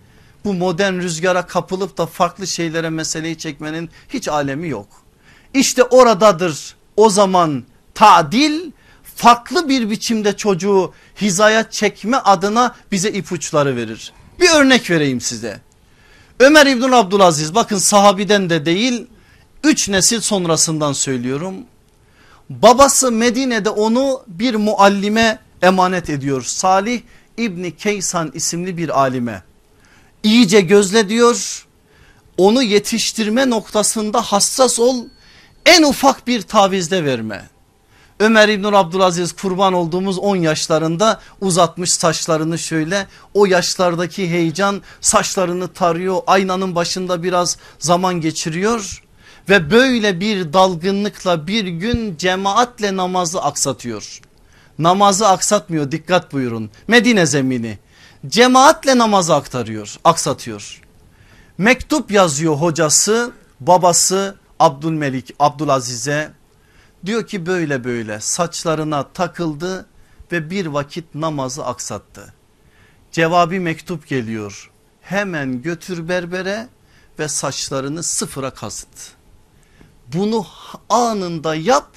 [0.45, 4.87] bu modern rüzgara kapılıp da farklı şeylere meseleyi çekmenin hiç alemi yok.
[5.53, 7.63] İşte oradadır o zaman
[7.93, 8.71] tadil
[9.15, 14.13] farklı bir biçimde çocuğu hizaya çekme adına bize ipuçları verir.
[14.39, 15.59] Bir örnek vereyim size.
[16.39, 19.07] Ömer İbn Abdülaziz bakın sahabiden de değil
[19.63, 21.55] üç nesil sonrasından söylüyorum.
[22.49, 26.41] Babası Medine'de onu bir muallime emanet ediyor.
[26.41, 27.01] Salih
[27.37, 29.43] İbni Keysan isimli bir alime.
[30.23, 31.65] İyice gözle diyor.
[32.37, 35.05] Onu yetiştirme noktasında hassas ol.
[35.65, 37.49] En ufak bir tavizde verme.
[38.19, 46.21] Ömer İbn Abdülaziz kurban olduğumuz 10 yaşlarında uzatmış saçlarını şöyle o yaşlardaki heyecan saçlarını tarıyor
[46.27, 49.03] aynanın başında biraz zaman geçiriyor
[49.49, 54.21] ve böyle bir dalgınlıkla bir gün cemaatle namazı aksatıyor.
[54.79, 57.79] Namazı aksatmıyor dikkat buyurun Medine zemini
[58.27, 60.81] cemaatle namazı aktarıyor aksatıyor.
[61.57, 66.31] Mektup yazıyor hocası babası Abdülmelik Abdülaziz'e
[67.05, 69.85] Diyor ki böyle böyle saçlarına takıldı
[70.31, 72.33] ve bir vakit namazı aksattı.
[73.11, 74.71] Cevabi mektup geliyor.
[75.01, 76.67] Hemen götür berbere
[77.19, 79.11] ve saçlarını sıfıra kazıt.
[80.13, 80.45] Bunu
[80.89, 81.87] anında yap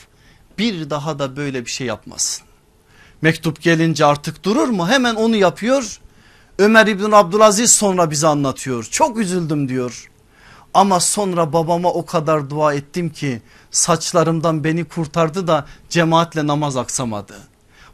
[0.59, 2.46] bir daha da böyle bir şey yapmasın.
[3.22, 4.88] Mektup gelince artık durur mu?
[4.88, 6.00] Hemen onu yapıyor.
[6.59, 8.84] Ömer İbn Abdülaziz sonra bize anlatıyor.
[8.84, 10.11] Çok üzüldüm diyor.
[10.77, 17.35] Ama sonra babama o kadar dua ettim ki saçlarımdan beni kurtardı da cemaatle namaz aksamadı.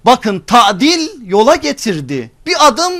[0.04, 2.30] Bakın tadil yola getirdi.
[2.46, 2.92] Bir adım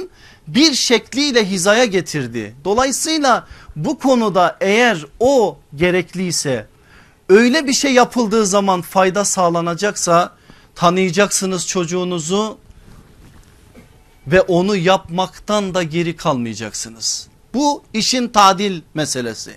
[0.47, 2.55] bir şekliyle hizaya getirdi.
[2.65, 6.67] Dolayısıyla Bu konuda eğer o gerekliyse
[7.29, 10.33] öyle bir şey yapıldığı zaman fayda sağlanacaksa
[10.75, 12.59] tanıyacaksınız çocuğunuzu
[14.27, 17.29] ve onu yapmaktan da geri kalmayacaksınız.
[17.55, 19.57] Bu işin tadil meselesi.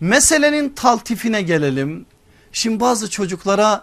[0.00, 2.06] Meselenin taltifine gelelim.
[2.52, 3.82] Şimdi bazı çocuklara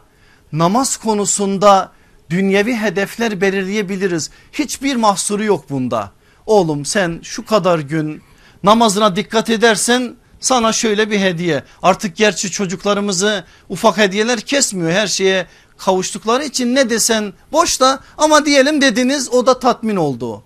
[0.52, 1.92] namaz konusunda
[2.30, 4.30] dünyevi hedefler belirleyebiliriz.
[4.52, 6.12] Hiçbir mahsuru yok bunda.
[6.46, 8.22] Oğlum sen şu kadar gün
[8.64, 11.64] namazına dikkat edersen sana şöyle bir hediye.
[11.82, 15.48] Artık gerçi çocuklarımızı ufak hediyeler kesmiyor her şeye
[15.78, 20.44] kavuştukları için ne desen boş da ama diyelim dediniz o da tatmin oldu.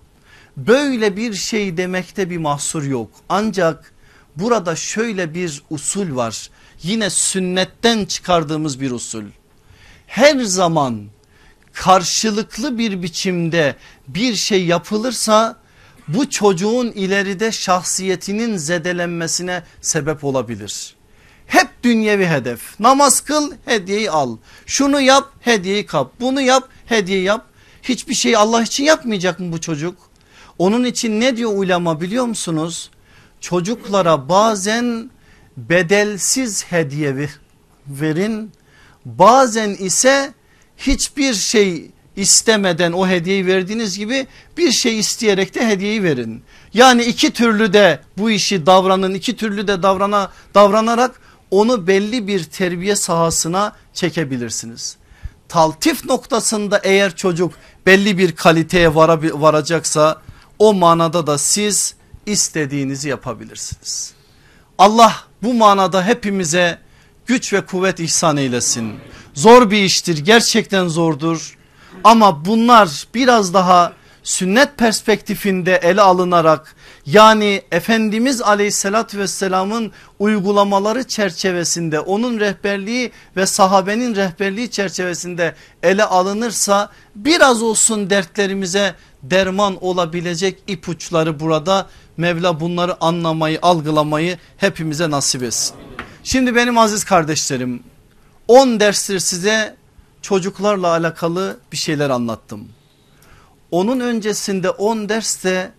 [0.58, 3.95] Böyle bir şey demekte bir mahsur yok ancak
[4.38, 6.50] burada şöyle bir usul var
[6.84, 9.24] yine sünnetten çıkardığımız bir usul.
[10.08, 11.06] Her zaman
[11.74, 13.76] karşılıklı bir biçimde
[14.08, 15.58] bir şey yapılırsa
[16.08, 20.96] bu çocuğun ileride şahsiyetinin zedelenmesine sebep olabilir.
[21.48, 27.46] Hep dünyevi hedef namaz kıl hediyeyi al şunu yap hediyeyi kap bunu yap hediye yap
[27.84, 29.98] hiçbir şey Allah için yapmayacak mı bu çocuk?
[30.58, 32.90] Onun için ne diyor ulema biliyor musunuz?
[33.50, 35.10] Çocuklara bazen
[35.58, 37.30] bedelsiz hediye
[37.88, 38.52] verin
[39.06, 40.34] bazen ise
[40.78, 44.28] hiçbir şey istemeden o hediyeyi verdiğiniz gibi
[44.58, 46.44] bir şey isteyerek de hediyeyi verin.
[46.74, 51.22] Yani iki türlü de bu işi davranın iki türlü de davrana, davranarak
[51.52, 54.98] onu belli bir terbiye sahasına çekebilirsiniz.
[55.50, 57.54] Taltif noktasında eğer çocuk
[57.86, 60.22] belli bir kaliteye varacaksa
[60.60, 61.96] o manada da siz
[62.26, 64.14] istediğinizi yapabilirsiniz.
[64.78, 66.80] Allah bu manada hepimize
[67.26, 68.94] güç ve kuvvet ihsan eylesin.
[69.34, 71.58] Zor bir iştir gerçekten zordur
[72.04, 82.40] ama bunlar biraz daha sünnet perspektifinde ele alınarak yani Efendimiz aleyhissalatü vesselamın uygulamaları çerçevesinde onun
[82.40, 92.60] rehberliği ve sahabenin rehberliği çerçevesinde ele alınırsa biraz olsun dertlerimize derman olabilecek ipuçları burada Mevla
[92.60, 95.76] bunları anlamayı algılamayı hepimize nasip etsin.
[96.24, 97.84] Şimdi benim aziz kardeşlerim
[98.48, 99.76] 10 derstir size
[100.22, 102.68] çocuklarla alakalı bir şeyler anlattım.
[103.72, 105.72] Onun öncesinde 10 derste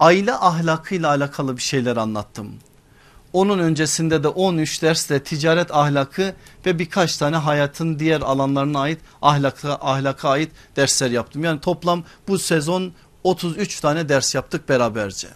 [0.00, 2.54] aile ahlakıyla alakalı bir şeyler anlattım.
[3.32, 6.34] Onun öncesinde de 13 derste ticaret ahlakı
[6.66, 11.44] ve birkaç tane hayatın diğer alanlarına ait ahlaka, ahlaka ait dersler yaptım.
[11.44, 12.92] Yani toplam bu sezon
[13.24, 15.28] 33 tane ders yaptık beraberce.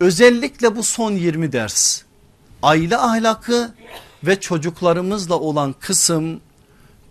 [0.00, 2.02] Özellikle bu son 20 ders
[2.62, 3.74] aile ahlakı
[4.24, 6.40] ve çocuklarımızla olan kısım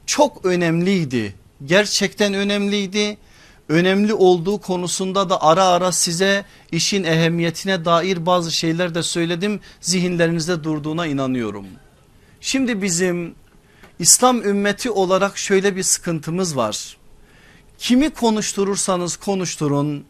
[0.05, 1.35] çok önemliydi.
[1.65, 3.17] Gerçekten önemliydi.
[3.69, 9.59] Önemli olduğu konusunda da ara ara size işin ehemmiyetine dair bazı şeyler de söyledim.
[9.81, 11.65] Zihinlerinizde durduğuna inanıyorum.
[12.41, 13.35] Şimdi bizim
[13.99, 16.97] İslam ümmeti olarak şöyle bir sıkıntımız var.
[17.77, 20.05] Kimi konuşturursanız konuşturun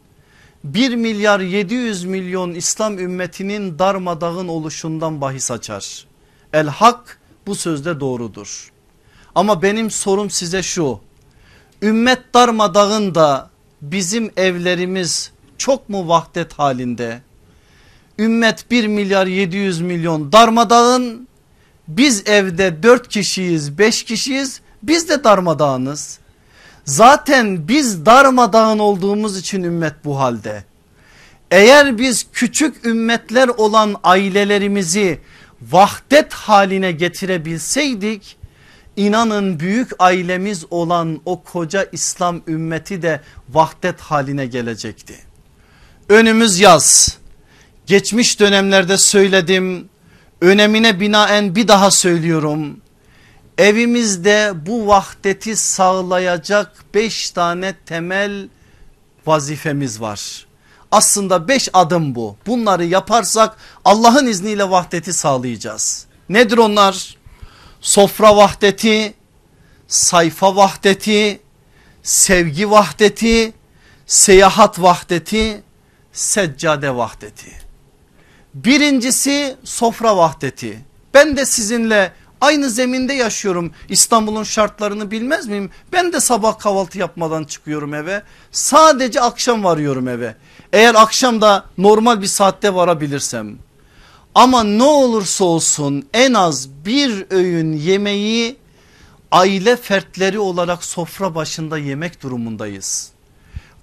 [0.74, 6.06] 1 milyar 700 milyon İslam ümmetinin darmadağın oluşundan bahis açar.
[6.52, 8.72] El hak bu sözde doğrudur.
[9.34, 11.00] Ama benim sorum size şu.
[11.82, 13.50] Ümmet darmadağın da
[13.82, 17.22] bizim evlerimiz çok mu vahdet halinde?
[18.18, 21.28] Ümmet 1 milyar 700 milyon darmadağın.
[21.88, 26.18] Biz evde 4 kişiyiz 5 kişiyiz biz de darmadağınız.
[26.88, 30.64] Zaten biz darmadağın olduğumuz için ümmet bu halde.
[31.50, 35.20] Eğer biz küçük ümmetler olan ailelerimizi
[35.62, 38.36] vahdet haline getirebilseydik
[38.96, 45.14] inanın büyük ailemiz olan o koca İslam ümmeti de vahdet haline gelecekti.
[46.08, 47.18] Önümüz yaz.
[47.86, 49.88] Geçmiş dönemlerde söyledim.
[50.40, 52.80] Önemine binaen bir daha söylüyorum.
[53.58, 58.48] Evimizde bu vahdeti sağlayacak beş tane temel
[59.26, 60.46] vazifemiz var.
[60.90, 62.36] Aslında beş adım bu.
[62.46, 66.06] Bunları yaparsak Allah'ın izniyle vahdeti sağlayacağız.
[66.28, 67.16] Nedir onlar?
[67.80, 69.14] Sofra vahdeti,
[69.88, 71.40] sayfa vahdeti,
[72.02, 73.52] sevgi vahdeti,
[74.06, 75.62] seyahat vahdeti,
[76.12, 77.52] seccade vahdeti.
[78.54, 80.84] Birincisi sofra vahdeti.
[81.14, 85.70] Ben de sizinle Aynı zeminde yaşıyorum İstanbul'un şartlarını bilmez miyim?
[85.92, 88.22] Ben de sabah kahvaltı yapmadan çıkıyorum eve.
[88.52, 90.34] Sadece akşam varıyorum eve.
[90.72, 93.58] Eğer akşam da normal bir saatte varabilirsem.
[94.34, 98.56] Ama ne olursa olsun en az bir öğün yemeği
[99.32, 103.10] aile fertleri olarak sofra başında yemek durumundayız.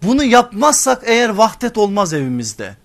[0.03, 2.75] Bunu yapmazsak eğer vahdet olmaz evimizde.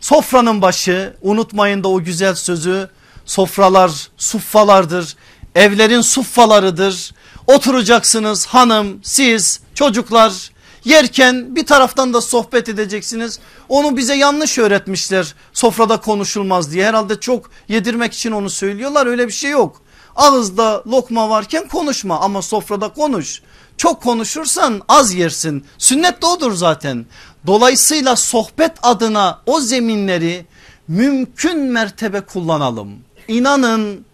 [0.00, 2.88] Sofranın başı unutmayın da o güzel sözü
[3.26, 5.16] sofralar suffalardır.
[5.54, 7.14] Evlerin suffalarıdır.
[7.46, 10.52] Oturacaksınız hanım siz çocuklar
[10.84, 13.38] yerken bir taraftan da sohbet edeceksiniz.
[13.68, 19.32] Onu bize yanlış öğretmişler sofrada konuşulmaz diye herhalde çok yedirmek için onu söylüyorlar öyle bir
[19.32, 19.82] şey yok.
[20.16, 23.42] Ağızda lokma varken konuşma ama sofrada konuş.
[23.76, 25.64] Çok konuşursan az yersin.
[25.78, 27.06] Sünnet de odur zaten.
[27.46, 30.46] Dolayısıyla sohbet adına o zeminleri
[30.88, 32.98] mümkün mertebe kullanalım.
[33.28, 34.04] İnanın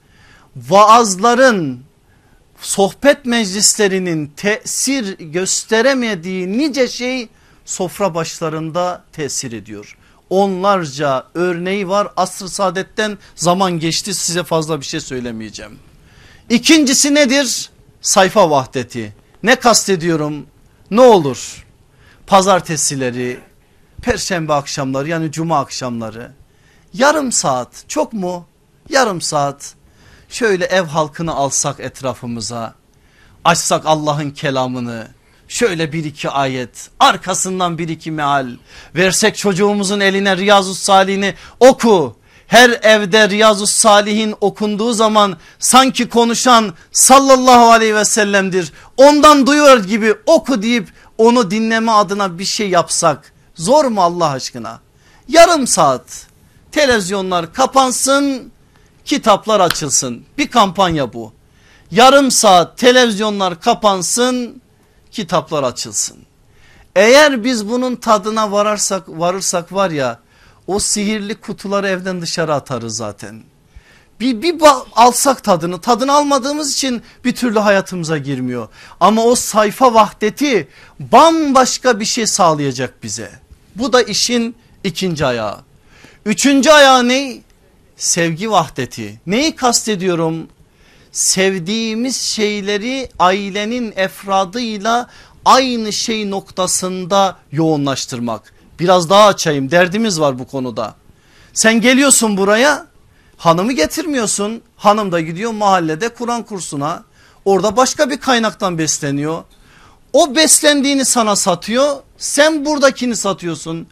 [0.56, 1.80] vaazların
[2.60, 7.28] sohbet meclislerinin tesir gösteremediği nice şey
[7.64, 9.96] sofra başlarında tesir ediyor.
[10.30, 15.78] Onlarca örneği var asr-ı saadetten zaman geçti size fazla bir şey söylemeyeceğim.
[16.50, 17.70] İkincisi nedir?
[18.00, 19.14] Sayfa vahdeti.
[19.42, 20.46] Ne kastediyorum?
[20.90, 21.66] Ne olur?
[22.26, 23.40] Pazartesileri,
[24.02, 26.32] perşembe akşamları yani cuma akşamları
[26.94, 28.46] yarım saat çok mu?
[28.88, 29.74] Yarım saat.
[30.28, 32.74] Şöyle ev halkını alsak etrafımıza.
[33.44, 35.08] Açsak Allah'ın kelamını.
[35.48, 36.90] Şöyle bir iki ayet.
[37.00, 38.48] Arkasından bir iki meal.
[38.94, 42.16] Versek çocuğumuzun eline Riyazu Salih'ini oku.
[42.46, 48.72] Her evde Riyazu Salihin okunduğu zaman sanki konuşan sallallahu aleyhi ve sellem'dir.
[48.96, 54.80] Ondan duyuyor gibi oku deyip onu dinleme adına bir şey yapsak zor mu Allah aşkına?
[55.28, 56.26] Yarım saat.
[56.72, 58.52] Televizyonlar kapansın
[59.08, 61.32] kitaplar açılsın bir kampanya bu.
[61.90, 64.62] Yarım saat televizyonlar kapansın
[65.10, 66.16] kitaplar açılsın.
[66.96, 70.20] Eğer biz bunun tadına vararsak varırsak var ya
[70.66, 73.42] o sihirli kutuları evden dışarı atarız zaten.
[74.20, 74.56] Bir, bir
[74.96, 78.68] alsak tadını tadını almadığımız için bir türlü hayatımıza girmiyor.
[79.00, 80.68] Ama o sayfa vahdeti
[81.00, 83.30] bambaşka bir şey sağlayacak bize.
[83.74, 85.58] Bu da işin ikinci ayağı.
[86.24, 87.47] Üçüncü ayağı ne?
[87.98, 89.20] Sevgi vahdeti.
[89.26, 90.48] Neyi kastediyorum?
[91.12, 95.08] Sevdiğimiz şeyleri ailenin efradıyla
[95.44, 98.52] aynı şey noktasında yoğunlaştırmak.
[98.80, 100.94] Biraz daha açayım derdimiz var bu konuda.
[101.52, 102.86] Sen geliyorsun buraya
[103.36, 104.62] hanımı getirmiyorsun.
[104.76, 107.04] Hanım da gidiyor mahallede Kur'an kursuna.
[107.44, 109.44] Orada başka bir kaynaktan besleniyor.
[110.12, 111.96] O beslendiğini sana satıyor.
[112.18, 113.86] Sen buradakini satıyorsun.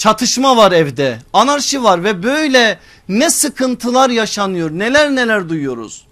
[0.00, 1.18] Çatışma var evde.
[1.32, 2.78] Anarşi var ve böyle
[3.08, 4.70] ne sıkıntılar yaşanıyor.
[4.70, 6.06] Neler neler duyuyoruz.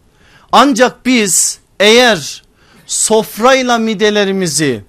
[0.52, 2.42] Ancak biz eğer
[2.86, 4.84] sofrayla midelerimizi,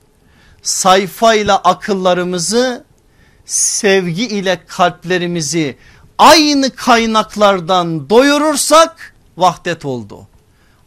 [0.62, 2.86] sayfayla akıllarımızı
[3.46, 5.78] sevgi ile kalplerimizi
[6.18, 10.28] aynı kaynaklardan doyurursak vahdet oldu.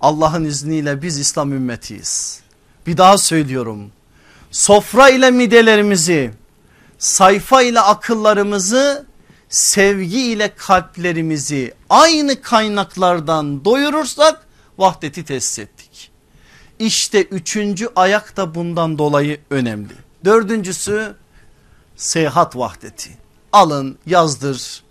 [0.00, 2.40] Allah'ın izniyle biz İslam ümmetiyiz.
[2.86, 3.90] Bir daha söylüyorum.
[4.50, 6.41] Sofra ile midelerimizi,
[7.02, 9.06] sayfa ile akıllarımızı,
[9.48, 14.46] sevgi ile kalplerimizi aynı kaynaklardan doyurursak
[14.78, 16.10] vahdeti tesis ettik.
[16.78, 19.92] İşte üçüncü ayak da bundan dolayı önemli.
[20.24, 21.14] Dördüncüsü
[21.96, 23.10] seyahat vahdeti.
[23.52, 24.82] Alın yazdır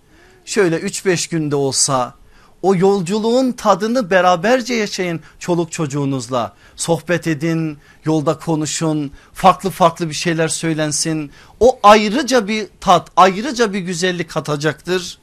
[0.45, 2.13] şöyle 3-5 günde olsa
[2.61, 6.53] o yolculuğun tadını beraberce yaşayın çoluk çocuğunuzla.
[6.75, 11.31] Sohbet edin, yolda konuşun, farklı farklı bir şeyler söylensin.
[11.59, 15.19] O ayrıca bir tat, ayrıca bir güzellik katacaktır.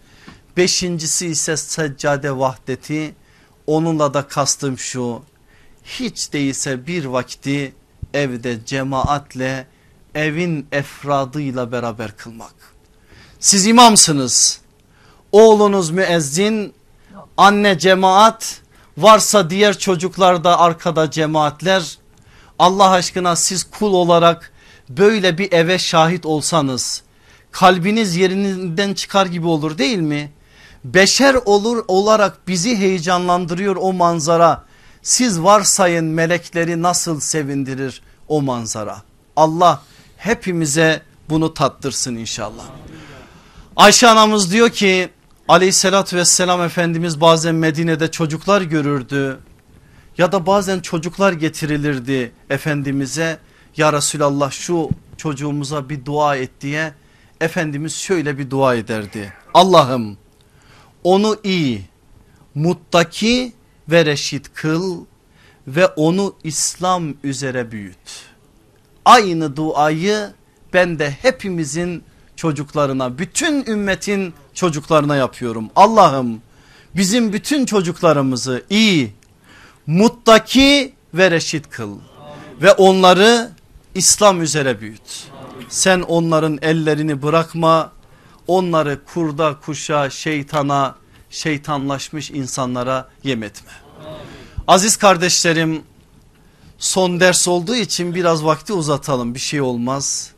[0.57, 3.14] Beşincisi ise seccade vahdeti.
[3.66, 5.22] Onunla da kastım şu.
[5.84, 7.72] Hiç değilse bir vakti
[8.14, 9.67] evde cemaatle
[10.14, 12.54] evin efradıyla beraber kılmak.
[13.41, 14.61] Siz imamsınız.
[15.33, 16.72] Oğlunuz müezzin,
[17.38, 18.60] anne cemaat,
[18.98, 21.98] varsa diğer çocuklar da arkada cemaatler.
[22.58, 24.52] Allah aşkına siz kul olarak
[24.88, 27.02] böyle bir eve şahit olsanız
[27.52, 30.32] kalbiniz yerinden çıkar gibi olur değil mi?
[30.84, 34.64] Beşer olur olarak bizi heyecanlandırıyor o manzara.
[35.02, 39.02] Siz varsayın melekleri nasıl sevindirir o manzara.
[39.36, 39.82] Allah
[40.16, 42.64] hepimize bunu tattırsın inşallah.
[43.76, 45.10] Ayşe anamız diyor ki
[45.49, 49.38] aleyhissalatü vesselam Efendimiz bazen Medine'de çocuklar görürdü.
[50.18, 53.38] Ya da bazen çocuklar getirilirdi Efendimiz'e
[53.76, 56.92] ya Resulallah şu çocuğumuza bir dua et diye
[57.41, 59.33] Efendimiz şöyle bir dua ederdi.
[59.54, 60.16] Allah'ım
[61.04, 61.83] onu iyi,
[62.54, 63.53] muttaki
[63.88, 65.04] ve reşit kıl
[65.66, 68.29] ve onu İslam üzere büyüt
[69.08, 70.30] aynı duayı
[70.72, 72.04] ben de hepimizin
[72.37, 75.71] çocuklarına bütün ümmetin çocuklarına yapıyorum.
[75.76, 76.41] Allah'ım
[76.97, 79.13] bizim bütün çocuklarımızı iyi,
[79.87, 81.99] muttaki ve reşit kıl
[82.63, 83.51] ve onları
[83.95, 85.29] İslam üzere büyüt.
[85.68, 87.93] Sen onların ellerini bırakma,
[88.47, 90.95] onları kurda kuşa şeytana
[91.30, 93.72] şeytanlaşmış insanlara yem etme.
[94.67, 95.83] Aziz kardeşlerim
[96.79, 100.33] son ders olduğu için biraz vakti uzatalım bir şey olmaz.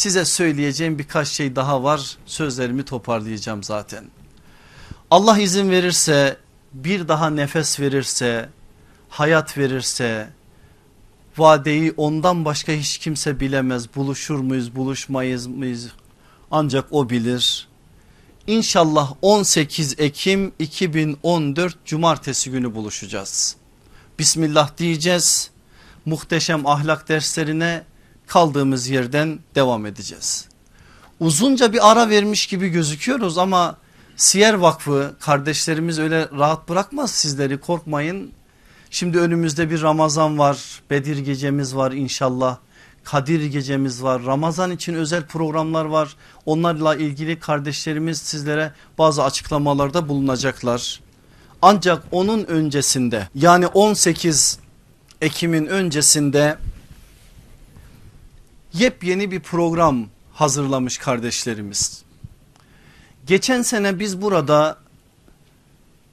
[0.00, 4.04] Size söyleyeceğim birkaç şey daha var sözlerimi toparlayacağım zaten.
[5.10, 6.36] Allah izin verirse
[6.72, 8.48] bir daha nefes verirse
[9.08, 10.28] hayat verirse
[11.38, 15.88] vadeyi ondan başka hiç kimse bilemez buluşur muyuz buluşmayız mıyız
[16.50, 17.68] ancak o bilir.
[18.46, 23.56] İnşallah 18 Ekim 2014 Cumartesi günü buluşacağız.
[24.18, 25.50] Bismillah diyeceğiz.
[26.04, 27.89] Muhteşem ahlak derslerine
[28.30, 30.48] kaldığımız yerden devam edeceğiz.
[31.20, 33.76] Uzunca bir ara vermiş gibi gözüküyoruz ama
[34.16, 38.32] Siyer Vakfı kardeşlerimiz öyle rahat bırakmaz sizleri korkmayın.
[38.90, 42.58] Şimdi önümüzde bir Ramazan var, Bedir gecemiz var inşallah.
[43.04, 44.24] Kadir gecemiz var.
[44.24, 46.16] Ramazan için özel programlar var.
[46.46, 51.00] Onlarla ilgili kardeşlerimiz sizlere bazı açıklamalarda bulunacaklar.
[51.62, 54.58] Ancak onun öncesinde yani 18
[55.20, 56.56] Ekim'in öncesinde
[58.74, 62.02] yepyeni bir program hazırlamış kardeşlerimiz.
[63.26, 64.78] Geçen sene biz burada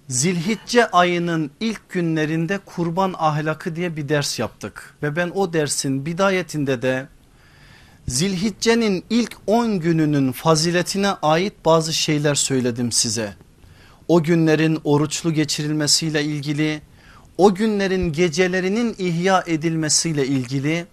[0.08, 6.82] Zilhicce ayının ilk günlerinde kurban ahlakı diye bir ders yaptık ve ben o dersin bidayetinde
[6.82, 7.08] de
[8.08, 13.34] Zilhicce'nin ilk 10 gününün faziletine ait bazı şeyler söyledim size.
[14.08, 16.82] O günlerin oruçlu geçirilmesiyle ilgili,
[17.38, 20.86] o günlerin gecelerinin ihya edilmesiyle ilgili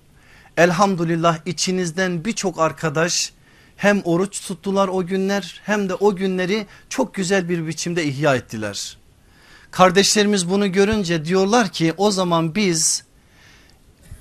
[0.57, 3.33] elhamdülillah içinizden birçok arkadaş
[3.77, 8.97] hem oruç tuttular o günler hem de o günleri çok güzel bir biçimde ihya ettiler.
[9.71, 13.05] Kardeşlerimiz bunu görünce diyorlar ki o zaman biz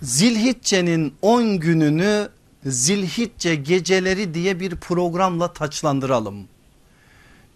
[0.01, 2.30] Zilhicce'nin 10 gününü
[2.65, 6.47] Zilhicce geceleri diye bir programla taçlandıralım.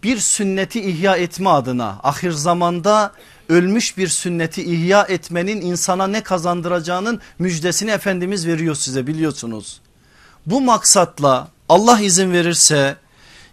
[0.02, 3.12] Bir sünneti ihya etme adına ahir zamanda
[3.48, 9.80] ölmüş bir sünneti ihya etmenin insana ne kazandıracağının müjdesini Efendimiz veriyor size biliyorsunuz.
[10.46, 12.96] Bu maksatla Allah izin verirse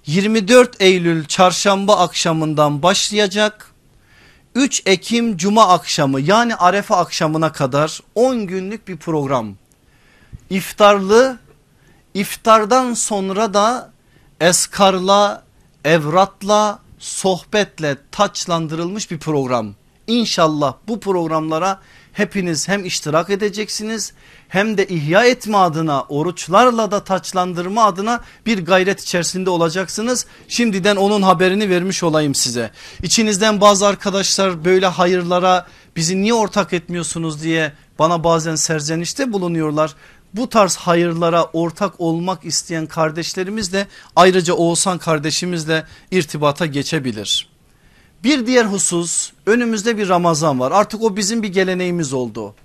[0.06, 3.72] 24 Eylül çarşamba akşamından başlayacak
[4.56, 9.56] 3 Ekim Cuma akşamı yani Arefe akşamına kadar 10 günlük bir program.
[10.50, 11.38] İftarlı,
[12.14, 13.92] iftardan sonra da
[14.42, 15.44] eskarla,
[15.86, 19.76] evratla, sohbetle taçlandırılmış bir program.
[20.08, 21.80] İnşallah bu programlara
[22.14, 24.14] hepiniz hem iştirak edeceksiniz
[24.48, 30.26] hem de ihya etme adına oruçlarla da taçlandırma adına bir gayret içerisinde olacaksınız.
[30.48, 32.72] Şimdiden onun haberini vermiş olayım size.
[33.04, 39.96] İçinizden bazı arkadaşlar böyle hayırlara bizi niye ortak etmiyorsunuz diye bana bazen serzenişte bulunuyorlar.
[40.34, 47.55] Bu tarz hayırlara ortak olmak isteyen kardeşlerimiz de ayrıca Oğuzhan kardeşimizle irtibata geçebilir.
[48.26, 52.56] Bir diğer husus önümüzde bir Ramazan var artık o bizim bir geleneğimiz oldu.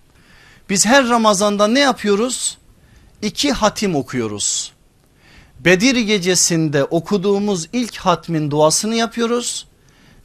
[0.70, 2.59] Biz her Ramazan'da ne yapıyoruz?
[3.23, 4.73] İki hatim okuyoruz.
[5.61, 9.66] Bedir gecesinde okuduğumuz ilk hatmin duasını yapıyoruz.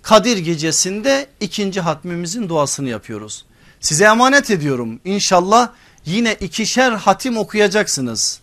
[0.02, 3.46] Kadir gecesinde ikinci hatmimizin duasını yapıyoruz.
[3.80, 5.70] Size emanet ediyorum İnşallah
[6.06, 8.40] yine ikişer hatim okuyacaksınız.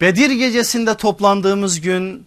[0.00, 2.26] Bedir gecesinde toplandığımız gün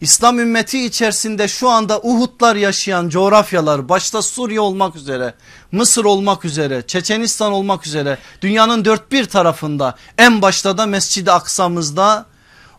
[0.00, 5.34] İslam ümmeti içerisinde şu anda Uhudlar yaşayan coğrafyalar başta Suriye olmak üzere
[5.72, 12.26] Mısır olmak üzere Çeçenistan olmak üzere dünyanın dört bir tarafında en başta da Mescid-i Aksa'mızda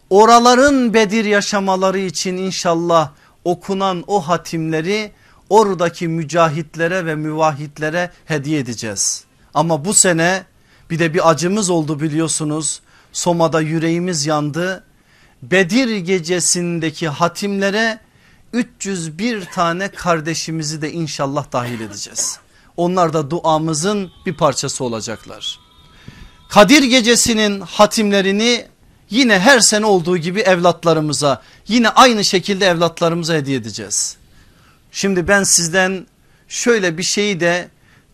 [0.09, 3.09] oraların Bedir yaşamaları için inşallah
[3.43, 5.11] okunan o hatimleri
[5.49, 9.23] oradaki mücahitlere ve müvahitlere hediye edeceğiz.
[9.53, 10.45] Ama bu sene
[10.89, 12.81] bir de bir acımız oldu biliyorsunuz
[13.13, 14.83] Soma'da yüreğimiz yandı
[15.41, 17.99] Bedir gecesindeki hatimlere
[18.53, 22.39] 301 tane kardeşimizi de inşallah dahil edeceğiz.
[22.77, 25.59] Onlar da duamızın bir parçası olacaklar.
[26.49, 28.65] Kadir gecesinin hatimlerini
[29.09, 34.17] yine her sene olduğu gibi evlatlarımıza yine aynı şekilde evlatlarımıza hediye edeceğiz.
[34.91, 36.07] Şimdi ben sizden
[36.47, 37.69] şöyle bir şeyi de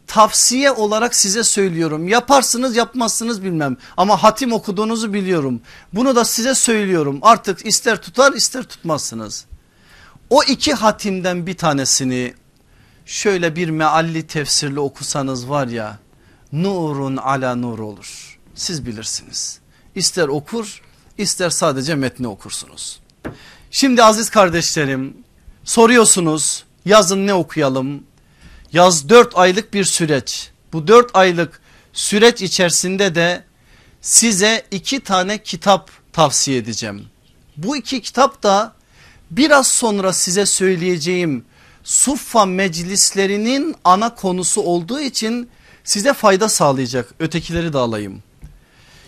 [0.07, 2.07] tavsiye olarak size söylüyorum.
[2.07, 5.61] Yaparsınız yapmazsınız bilmem ama hatim okuduğunuzu biliyorum.
[5.93, 9.45] Bunu da size söylüyorum artık ister tutar ister tutmazsınız.
[10.29, 12.33] O iki hatimden bir tanesini
[13.05, 15.99] şöyle bir mealli tefsirle okusanız var ya
[16.51, 18.39] nurun ala nur olur.
[18.55, 19.59] Siz bilirsiniz.
[19.95, 20.81] İster okur
[21.17, 22.99] ister sadece metni okursunuz.
[23.71, 25.17] Şimdi aziz kardeşlerim
[25.63, 28.03] soruyorsunuz yazın ne okuyalım
[28.73, 30.49] Yaz 4 aylık bir süreç.
[30.73, 31.61] Bu 4 aylık
[31.93, 33.43] süreç içerisinde de
[34.01, 37.05] size iki tane kitap tavsiye edeceğim.
[37.57, 38.73] Bu iki kitap da
[39.31, 41.45] biraz sonra size söyleyeceğim
[41.83, 45.49] suffa meclislerinin ana konusu olduğu için
[45.83, 48.23] size fayda sağlayacak ötekileri de alayım.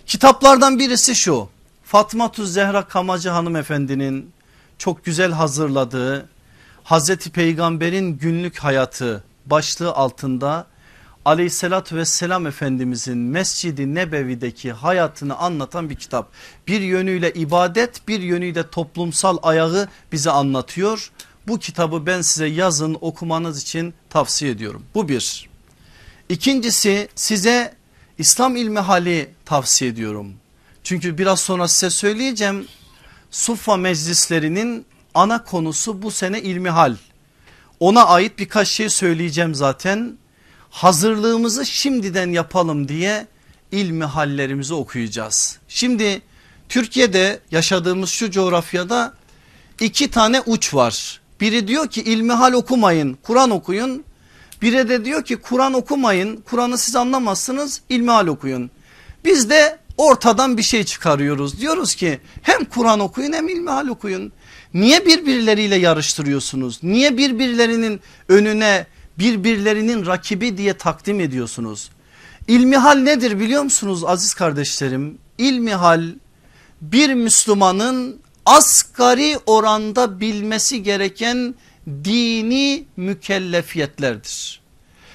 [0.06, 1.48] Kitaplardan birisi şu
[1.84, 4.30] Fatma Tuz Zehra Kamacı hanımefendinin
[4.78, 6.28] çok güzel hazırladığı
[6.84, 10.66] Hazreti Peygamber'in günlük hayatı başlığı altında
[11.24, 16.32] aleyhissalatü vesselam efendimizin Mescid-i Nebevi'deki hayatını anlatan bir kitap.
[16.68, 21.10] Bir yönüyle ibadet bir yönüyle toplumsal ayağı bize anlatıyor.
[21.48, 24.82] Bu kitabı ben size yazın okumanız için tavsiye ediyorum.
[24.94, 25.48] Bu bir.
[26.28, 27.74] İkincisi size
[28.18, 30.32] İslam ilmi hali tavsiye ediyorum.
[30.84, 32.66] Çünkü biraz sonra size söyleyeceğim.
[33.30, 36.96] Suffa meclislerinin ana konusu bu sene ilmi hal.
[37.80, 40.18] Ona ait birkaç şey söyleyeceğim zaten.
[40.70, 43.26] Hazırlığımızı şimdiden yapalım diye
[43.72, 45.58] ilmi hallerimizi okuyacağız.
[45.68, 46.22] Şimdi
[46.68, 49.14] Türkiye'de yaşadığımız şu coğrafyada
[49.80, 51.20] iki tane uç var.
[51.40, 54.04] Biri diyor ki ilmi hal okumayın Kur'an okuyun.
[54.62, 58.70] Biri de diyor ki Kur'an okumayın Kur'an'ı siz anlamazsınız ilmi hal okuyun.
[59.24, 61.60] Biz de ortadan bir şey çıkarıyoruz.
[61.60, 64.32] Diyoruz ki hem Kur'an okuyun hem ilmi hal okuyun.
[64.76, 66.78] Niye birbirleriyle yarıştırıyorsunuz?
[66.82, 68.86] Niye birbirlerinin önüne
[69.18, 71.90] birbirlerinin rakibi diye takdim ediyorsunuz?
[72.48, 75.18] İlmihal nedir biliyor musunuz aziz kardeşlerim?
[75.38, 76.04] İlmihal
[76.80, 81.54] bir Müslümanın asgari oranda bilmesi gereken
[82.04, 84.60] dini mükellefiyetlerdir.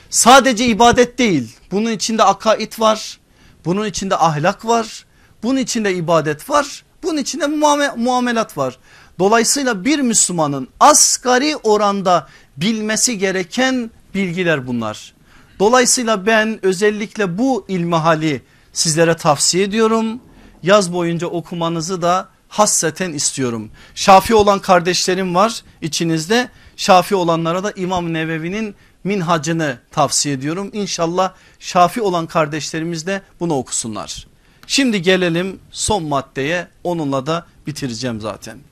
[0.10, 3.20] Sadece ibadet değil bunun içinde akaid var
[3.66, 5.06] bunun içinde ahlak var
[5.44, 7.48] bunun içinde ibadet var bunun içinde
[7.96, 8.78] muamelat var.
[9.22, 12.28] Dolayısıyla bir Müslümanın asgari oranda
[12.58, 15.14] bilmesi gereken bilgiler bunlar.
[15.60, 18.42] Dolayısıyla ben özellikle bu ilmihali
[18.74, 20.22] sizlere tavsiye ediyorum.
[20.64, 23.70] Yaz boyunca okumanızı da hasseten istiyorum.
[23.96, 26.50] Şafi olan kardeşlerim var içinizde.
[26.78, 30.70] Şafi olanlara da İmam Nevevi'nin minhacını tavsiye ediyorum.
[30.74, 34.28] İnşallah şafi olan kardeşlerimiz de bunu okusunlar.
[34.68, 38.71] Şimdi gelelim son maddeye onunla da bitireceğim zaten.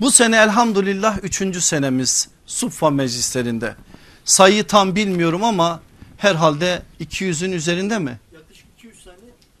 [0.00, 3.74] Bu sene elhamdülillah üçüncü senemiz Suffa meclislerinde.
[4.24, 5.80] Sayıyı tam bilmiyorum ama
[6.16, 8.20] herhalde 200'ün üzerinde mi?
[8.34, 9.16] Yaklaşık 200 tane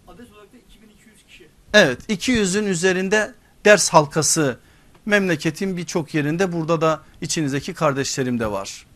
[0.08, 1.48] adet olarak da 2200 kişi.
[1.74, 3.34] Evet 200'ün üzerinde
[3.64, 4.58] ders halkası
[5.06, 8.86] memleketin birçok yerinde burada da içinizdeki kardeşlerim de var.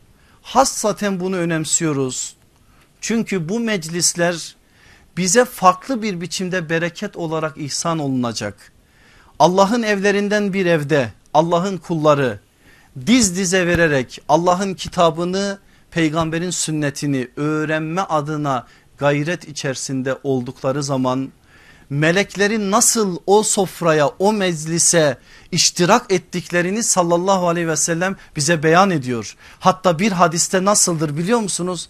[0.43, 2.37] Hassaten bunu önemsiyoruz.
[3.01, 4.57] Çünkü bu meclisler
[5.17, 8.73] bize farklı bir biçimde bereket olarak ihsan olunacak.
[9.39, 12.41] Allah'ın evlerinden bir evde Allah'ın kulları
[13.07, 15.59] diz dize vererek Allah'ın kitabını
[15.91, 18.67] peygamberin sünnetini öğrenme adına
[18.99, 21.33] gayret içerisinde oldukları zaman
[21.91, 25.19] meleklerin nasıl o sofraya o meclise
[25.53, 29.37] iştirak ettiklerini sallallahu aleyhi ve sellem bize beyan ediyor.
[29.61, 31.89] Hatta bir hadiste nasıldır biliyor musunuz?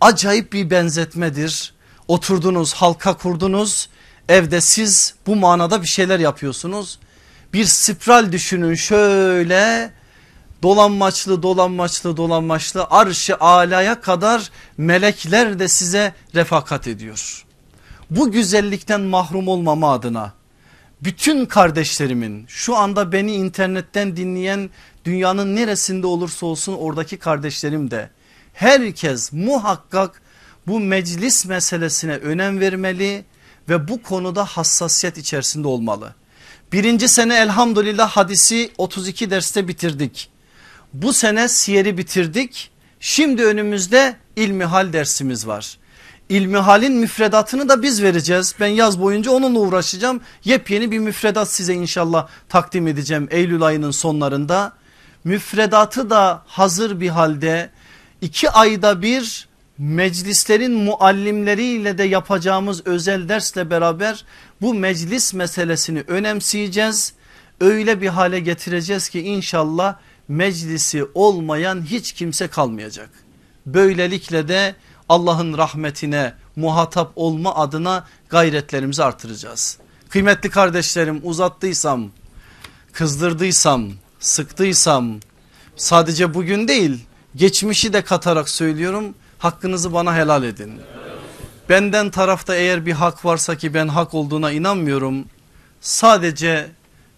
[0.00, 1.74] Acayip bir benzetmedir.
[2.08, 3.88] Oturdunuz halka kurdunuz
[4.28, 6.98] evde siz bu manada bir şeyler yapıyorsunuz.
[7.54, 9.90] Bir spiral düşünün şöyle
[10.62, 17.44] dolanmaçlı dolanmaçlı dolanmaçlı arşı alaya kadar melekler de size refakat ediyor.
[18.10, 20.32] Bu güzellikten mahrum olmama adına
[21.02, 24.70] bütün kardeşlerimin şu anda beni internetten dinleyen
[25.04, 28.10] dünyanın neresinde olursa olsun oradaki kardeşlerim de
[28.54, 30.22] herkes muhakkak
[30.66, 33.24] bu meclis meselesine önem vermeli
[33.68, 36.14] ve bu konuda hassasiyet içerisinde olmalı.
[36.72, 40.28] Birinci sene elhamdülillah hadisi 32 derste bitirdik.
[40.92, 42.70] Bu sene siyeri bitirdik.
[43.00, 45.78] Şimdi önümüzde ilmihal dersimiz var.
[46.28, 48.54] İlmihalin müfredatını da biz vereceğiz.
[48.60, 50.20] Ben yaz boyunca onunla uğraşacağım.
[50.44, 54.72] Yepyeni bir müfredat size inşallah takdim edeceğim Eylül ayının sonlarında.
[55.24, 57.70] Müfredatı da hazır bir halde
[58.20, 64.24] iki ayda bir meclislerin muallimleriyle de yapacağımız özel dersle beraber
[64.60, 67.12] bu meclis meselesini önemseyeceğiz.
[67.60, 69.96] Öyle bir hale getireceğiz ki inşallah
[70.28, 73.10] meclisi olmayan hiç kimse kalmayacak.
[73.66, 74.74] Böylelikle de
[75.08, 79.78] Allah'ın rahmetine muhatap olma adına gayretlerimizi artıracağız.
[80.08, 82.10] Kıymetli kardeşlerim uzattıysam,
[82.92, 83.90] kızdırdıysam,
[84.20, 85.20] sıktıysam
[85.76, 87.04] sadece bugün değil
[87.36, 89.14] geçmişi de katarak söylüyorum
[89.44, 90.80] hakkınızı bana helal edin.
[91.68, 95.24] Benden tarafta eğer bir hak varsa ki ben hak olduğuna inanmıyorum.
[95.80, 96.70] Sadece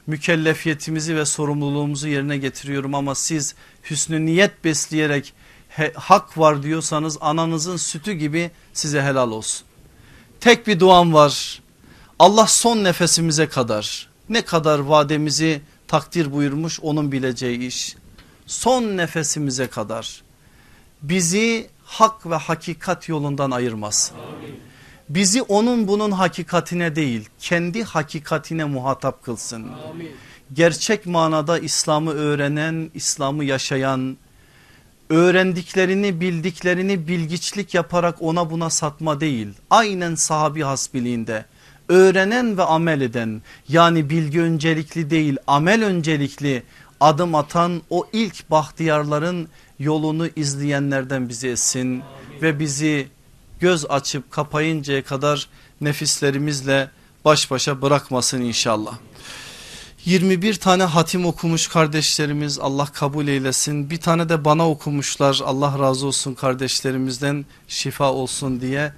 [0.06, 3.54] mükellefiyetimizi ve sorumluluğumuzu yerine getiriyorum ama siz
[3.90, 5.32] hüsnü niyet besleyerek
[5.68, 9.66] he, hak var diyorsanız ananızın sütü gibi size helal olsun.
[10.40, 11.62] Tek bir duam var.
[12.18, 17.96] Allah son nefesimize kadar ne kadar vademizi takdir buyurmuş onun bileceği iş.
[18.46, 20.22] Son nefesimize kadar
[21.02, 24.16] bizi hak ve hakikat yolundan ayırmasın.
[25.08, 29.66] Bizi onun bunun hakikatine değil kendi hakikatine muhatap kılsın.
[30.52, 34.16] Gerçek manada İslam'ı öğrenen, İslam'ı yaşayan,
[35.10, 39.48] öğrendiklerini bildiklerini bilgiçlik yaparak ona buna satma değil.
[39.70, 41.44] Aynen sahabi hasbiliğinde
[41.88, 46.62] öğrenen ve amel eden yani bilgi öncelikli değil amel öncelikli
[47.00, 49.48] adım atan o ilk bahtiyarların
[49.78, 52.02] yolunu izleyenlerden bizi etsin
[52.42, 53.08] ve bizi
[53.60, 55.48] göz açıp kapayıncaya kadar
[55.80, 56.90] nefislerimizle
[57.24, 58.98] baş başa bırakmasın inşallah.
[60.04, 63.90] 21 tane hatim okumuş kardeşlerimiz Allah kabul eylesin.
[63.90, 68.92] Bir tane de bana okumuşlar Allah razı olsun kardeşlerimizden şifa olsun diye.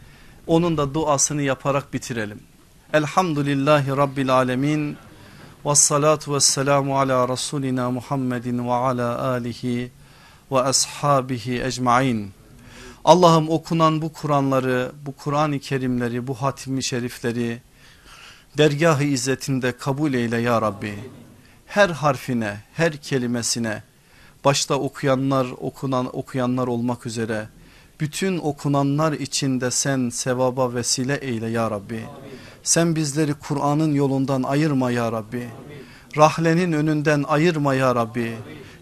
[0.46, 2.40] Onun da duasını yaparak bitirelim.
[2.92, 4.96] Elhamdülillahi Rabbil Alemin.
[5.66, 9.90] Ve salatu ve selamu ala Resulina Muhammedin ve ala alihi
[10.52, 12.30] ve ashabihi ecmain.
[13.04, 17.60] Allah'ım okunan bu Kur'anları, bu Kur'an-ı Kerimleri, bu hatimi şerifleri
[18.58, 20.94] dergah-ı izzetinde kabul eyle ya Rabbi.
[21.66, 23.82] Her harfine, her kelimesine
[24.44, 27.48] başta okuyanlar, okunan okuyanlar olmak üzere
[28.00, 32.04] bütün okunanlar içinde sen sevaba vesile eyle ya Rabbi.
[32.62, 35.48] Sen bizleri Kur'an'ın yolundan ayırma ya Rabbi.
[36.16, 38.36] Rahlenin önünden ayırma ya Rabbi.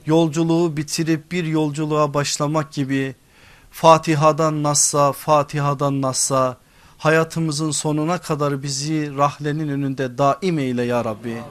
[0.06, 3.14] Yolculuğu bitirip bir yolculuğa başlamak gibi
[3.70, 6.56] Fatiha'dan Nas'a, Fatiha'dan Nas'a
[6.98, 11.42] hayatımızın sonuna kadar bizi rahlenin önünde daim eyle ya Rabbi.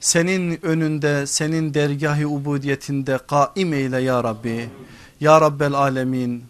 [0.00, 4.70] Senin önünde, senin dergahı ubudiyetinde kaim eyle ya Rabbi.
[5.20, 6.44] Ya Rabbel Alemin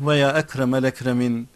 [0.00, 1.48] ve ya Ekremel Ekremin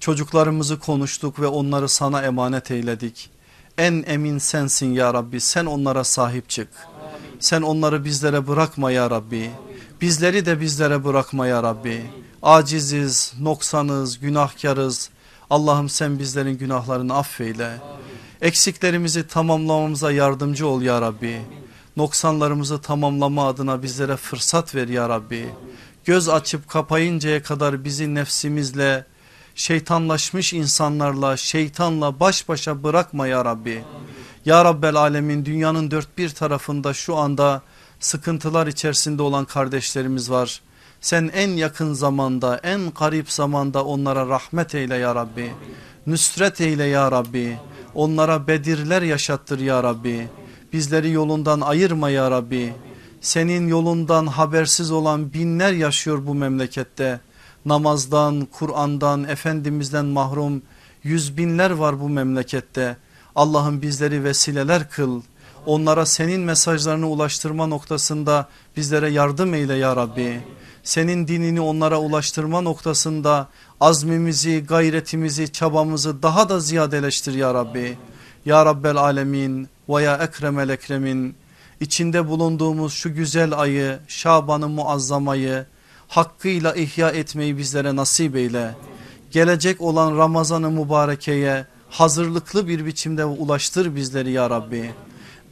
[0.00, 3.30] çocuklarımızı konuştuk ve onları sana emanet eyledik.
[3.78, 6.68] En emin sensin ya Rabbi sen onlara sahip çık.
[7.40, 9.50] Sen onları bizlere bırakma ya Rabbi.
[10.00, 12.02] Bizleri de bizlere bırakma ya Rabbi.
[12.42, 15.10] Aciziz, noksanız, günahkarız.
[15.50, 17.70] Allah'ım sen bizlerin günahlarını affeyle.
[18.40, 21.42] Eksiklerimizi tamamlamamıza yardımcı ol ya Rabbi.
[21.96, 25.48] Noksanlarımızı tamamlama adına bizlere fırsat ver ya Rabbi.
[26.04, 29.04] Göz açıp kapayıncaya kadar bizi nefsimizle,
[29.54, 33.84] şeytanlaşmış insanlarla, şeytanla baş başa bırakma ya Rabbi.
[34.44, 37.62] Ya Rabbel Alemin dünyanın dört bir tarafında şu anda
[38.00, 40.60] sıkıntılar içerisinde olan kardeşlerimiz var.
[41.00, 45.52] Sen en yakın zamanda en garip zamanda onlara rahmet eyle ya Rabbi.
[46.06, 47.58] Nüsret eyle ya Rabbi.
[47.94, 50.28] Onlara bedirler yaşattır ya Rabbi.
[50.72, 52.74] Bizleri yolundan ayırma ya Rabbi.
[53.20, 57.20] Senin yolundan habersiz olan binler yaşıyor bu memlekette.
[57.64, 60.62] Namazdan, Kur'an'dan, Efendimiz'den mahrum
[61.02, 62.96] yüz binler var bu memlekette.
[63.38, 65.22] Allah'ım bizleri vesileler kıl.
[65.66, 70.40] Onlara senin mesajlarını ulaştırma noktasında bizlere yardım eyle ya Rabbi.
[70.82, 73.48] Senin dinini onlara ulaştırma noktasında
[73.80, 77.98] azmimizi, gayretimizi, çabamızı daha da ziyadeleştir ya Rabbi.
[78.44, 81.34] Ya Rabbel Alemin ve ya Ekremel Ekremin
[81.80, 85.66] içinde bulunduğumuz şu güzel ayı, Şaban'ı muazzamayı
[86.08, 88.74] hakkıyla ihya etmeyi bizlere nasip eyle.
[89.30, 94.90] Gelecek olan Ramazan-ı Mübareke'ye hazırlıklı bir biçimde ulaştır bizleri ya Rabbi.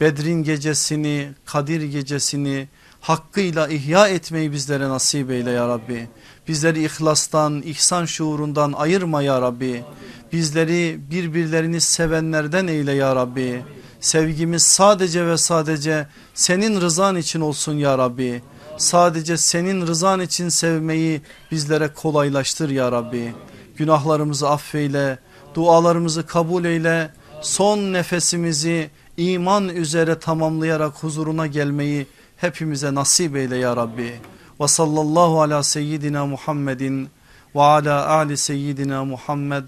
[0.01, 2.69] Bedrin gecesini, Kadir gecesini
[3.01, 6.09] hakkıyla ihya etmeyi bizlere nasip eyle ya Rabbi.
[6.49, 9.85] Bizleri ihlastan, ihsan şuurundan ayırma ya Rabbi.
[10.33, 13.65] Bizleri birbirlerini sevenlerden eyle ya Rabbi.
[14.01, 18.43] Sevgimiz sadece ve sadece senin rızan için olsun ya Rabbi.
[18.79, 23.35] Sadece senin rızan için sevmeyi bizlere kolaylaştır ya Rabbi.
[23.77, 25.19] Günahlarımızı affeyle,
[25.57, 27.11] dualarımızı kabul eyle.
[27.43, 32.07] Son nefesimizi iman üzere tamamlayarak huzuruna gelmeyi
[32.37, 34.21] hepimize nasip eyle ya Rabbi.
[34.61, 37.09] Ve sallallahu ala seyyidina Muhammedin
[37.55, 39.65] ve ala ali seyyidina Muhammed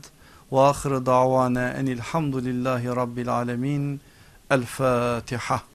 [0.52, 4.00] ve ahir davana enilhamdülillahi rabbil alemin.
[4.50, 5.60] El Fatiha.